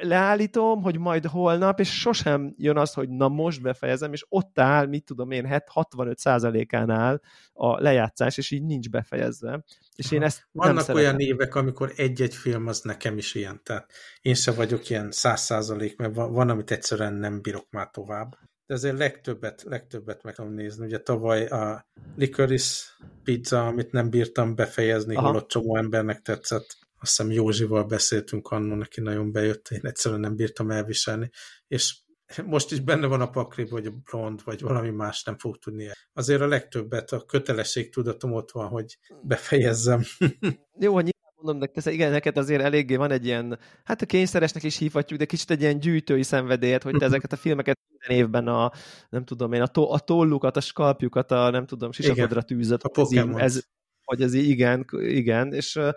[0.00, 4.86] leállítom, hogy majd holnap, és sosem jön az, hogy na most befejezem, és ott áll,
[4.86, 7.20] mit tudom én, 65%-án áll
[7.52, 9.64] a lejátszás, és így nincs befejezve.
[9.96, 13.92] És én ezt Vannak nem olyan évek, amikor egy-egy film az nekem is ilyen, tehát
[14.20, 18.36] én se vagyok ilyen 100%, mert van, van, amit egyszerűen nem bírok már tovább.
[18.68, 20.86] De azért legtöbbet, legtöbbet meg tudom nézni.
[20.86, 22.84] Ugye tavaly a Licorice
[23.22, 25.26] pizza, amit nem bírtam befejezni, Aha.
[25.26, 30.36] holott csomó embernek tetszett azt hiszem Józsival beszéltünk annó, neki nagyon bejött, én egyszerűen nem
[30.36, 31.30] bírtam elviselni,
[31.68, 31.96] és
[32.44, 35.90] most is benne van a pakliba, hogy a blond, vagy valami más nem fog tudni.
[36.12, 40.02] Azért a legtöbbet, a kötelességtudatom ott van, hogy befejezzem.
[40.80, 41.10] Jó, hogy
[41.42, 45.24] mondom, de igen, neked azért eléggé van egy ilyen, hát a kényszeresnek is hívhatjuk, de
[45.24, 47.78] kicsit egy ilyen gyűjtői szenvedélyet, hogy te ezeket a filmeket
[48.08, 48.72] minden évben a,
[49.08, 52.82] nem tudom én, a, to, a tollukat, a skalpjukat, a nem tudom, sisakodra tűzött.
[52.82, 53.40] A Pokémon.
[53.40, 53.66] Ez,
[54.04, 55.92] hogy ez igen, igen, és uh,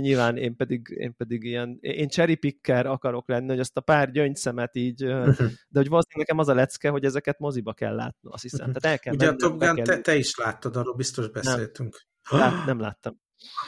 [0.00, 4.10] nyilván én pedig, én pedig ilyen, én cherry picker akarok lenni, hogy azt a pár
[4.10, 5.10] gyöngyszemet így, uh,
[5.72, 8.72] de hogy valószínűleg nekem az a lecke, hogy ezeket moziba kell látni, azt hiszem.
[8.72, 9.84] Tehát el kell Ugye mennem, a Top Gun, kell...
[9.84, 12.06] te, te, is láttad, arról biztos beszéltünk.
[12.30, 13.20] Nem, Lát, nem láttam.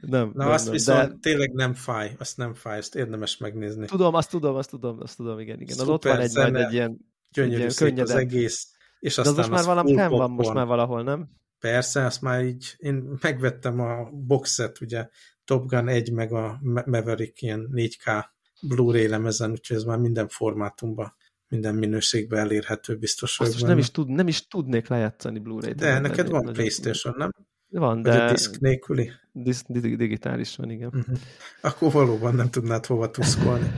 [0.00, 1.16] nem, Na nem, azt nem, viszont de...
[1.20, 3.86] tényleg nem fáj, azt nem fáj, azt érdemes megnézni.
[3.86, 5.76] Tudom, azt tudom, azt tudom, azt tudom, igen, igen.
[5.76, 6.98] Szuper az ott van egy, zene, egy ilyen,
[7.30, 10.66] gyönyörű ilyen az egész és aztán De az most már valami fenn van most már
[10.66, 11.28] valahol, nem?
[11.58, 15.08] Persze, azt már így, én megvettem a boxet, ugye
[15.44, 18.24] Top Gun 1 meg a Maverick ilyen 4K
[18.60, 21.14] Blu-ray lemezen, úgyhogy ez már minden formátumban,
[21.48, 23.40] minden minőségben elérhető biztos.
[23.40, 25.76] Azt nem is, tud, nem is tudnék lejátszani Blu-ray-t.
[25.76, 27.30] De neked van Playstation, nem?
[27.72, 28.10] Van, de...
[28.10, 29.10] Vagy a disk nélküli?
[29.32, 30.88] Disk, digitális van, igen.
[30.94, 31.16] Uh-huh.
[31.60, 33.70] Akkor valóban nem tudnád hova tuszkolni.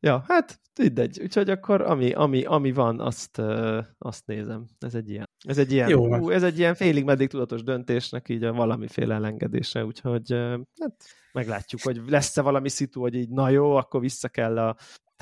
[0.00, 1.20] ja, hát mindegy.
[1.22, 3.38] Úgyhogy akkor ami, ami, ami van, azt,
[3.98, 4.66] azt nézem.
[4.78, 8.28] Ez egy ilyen, ez egy ilyen, Jó, ú, ez egy ilyen félig meddig tudatos döntésnek
[8.28, 10.32] így a valamiféle elengedése, úgyhogy
[10.80, 10.94] hát
[11.32, 14.76] meglátjuk, hogy lesz-e valami szitu, hogy így na jó, akkor vissza kell a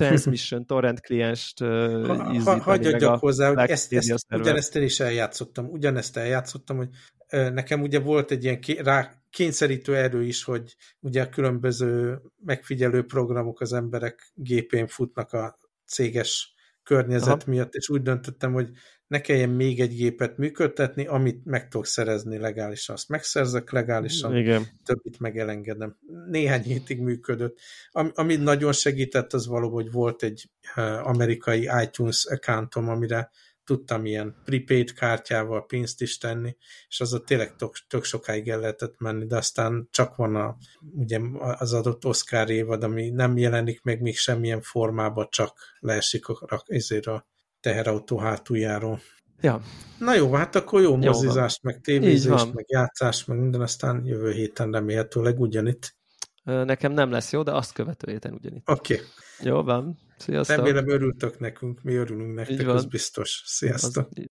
[0.07, 5.65] Transmission torrent klienst uh, ha, Hagyjadjak hozzá, hogy ezt, ezt, ugyanezt én is eljátszottam.
[5.65, 6.89] Ugyanezt eljátszottam, hogy
[7.29, 13.61] nekem ugye volt egy ilyen rá kényszerítő erő is, hogy ugye a különböző megfigyelő programok
[13.61, 17.51] az emberek gépén futnak a céges környezet Aha.
[17.51, 18.69] miatt, és úgy döntöttem, hogy
[19.13, 24.67] ne kelljen még egy gépet működtetni, amit meg tudok szerezni legálisan, azt megszerzek legálisan, Igen.
[24.85, 25.97] többit megelengedem.
[26.29, 27.59] Néhány hétig működött.
[27.91, 30.49] Ami, ami nagyon segített, az való, hogy volt egy
[31.03, 33.29] amerikai iTunes accountom, amire
[33.63, 36.55] tudtam ilyen prepaid kártyával pénzt is tenni,
[36.87, 40.55] és az ott tényleg tök, tök sokáig el lehetett menni, de aztán csak van a,
[40.95, 46.63] ugye az adott Oscar évad, ami nem jelenik meg még semmilyen formában, csak leesik a,
[46.65, 47.31] ezért a
[47.63, 48.99] teherautó hátuljáról.
[49.41, 49.61] Ja.
[49.99, 51.73] Na jó, hát akkor jó, jó mozizást, van.
[51.73, 55.95] meg tévézést, meg játszást, meg minden, aztán jövő héten remélhetőleg ugyanitt.
[56.43, 58.69] Nekem nem lesz jó, de azt követő héten ugyanitt.
[58.69, 58.93] Oké.
[58.93, 59.05] Okay.
[59.39, 59.97] Jó van.
[60.17, 60.57] Sziasztok.
[60.57, 63.43] Remélem örültök nekünk, mi örülünk nektek, az biztos.
[63.45, 64.07] Sziasztok.
[64.15, 64.25] Az,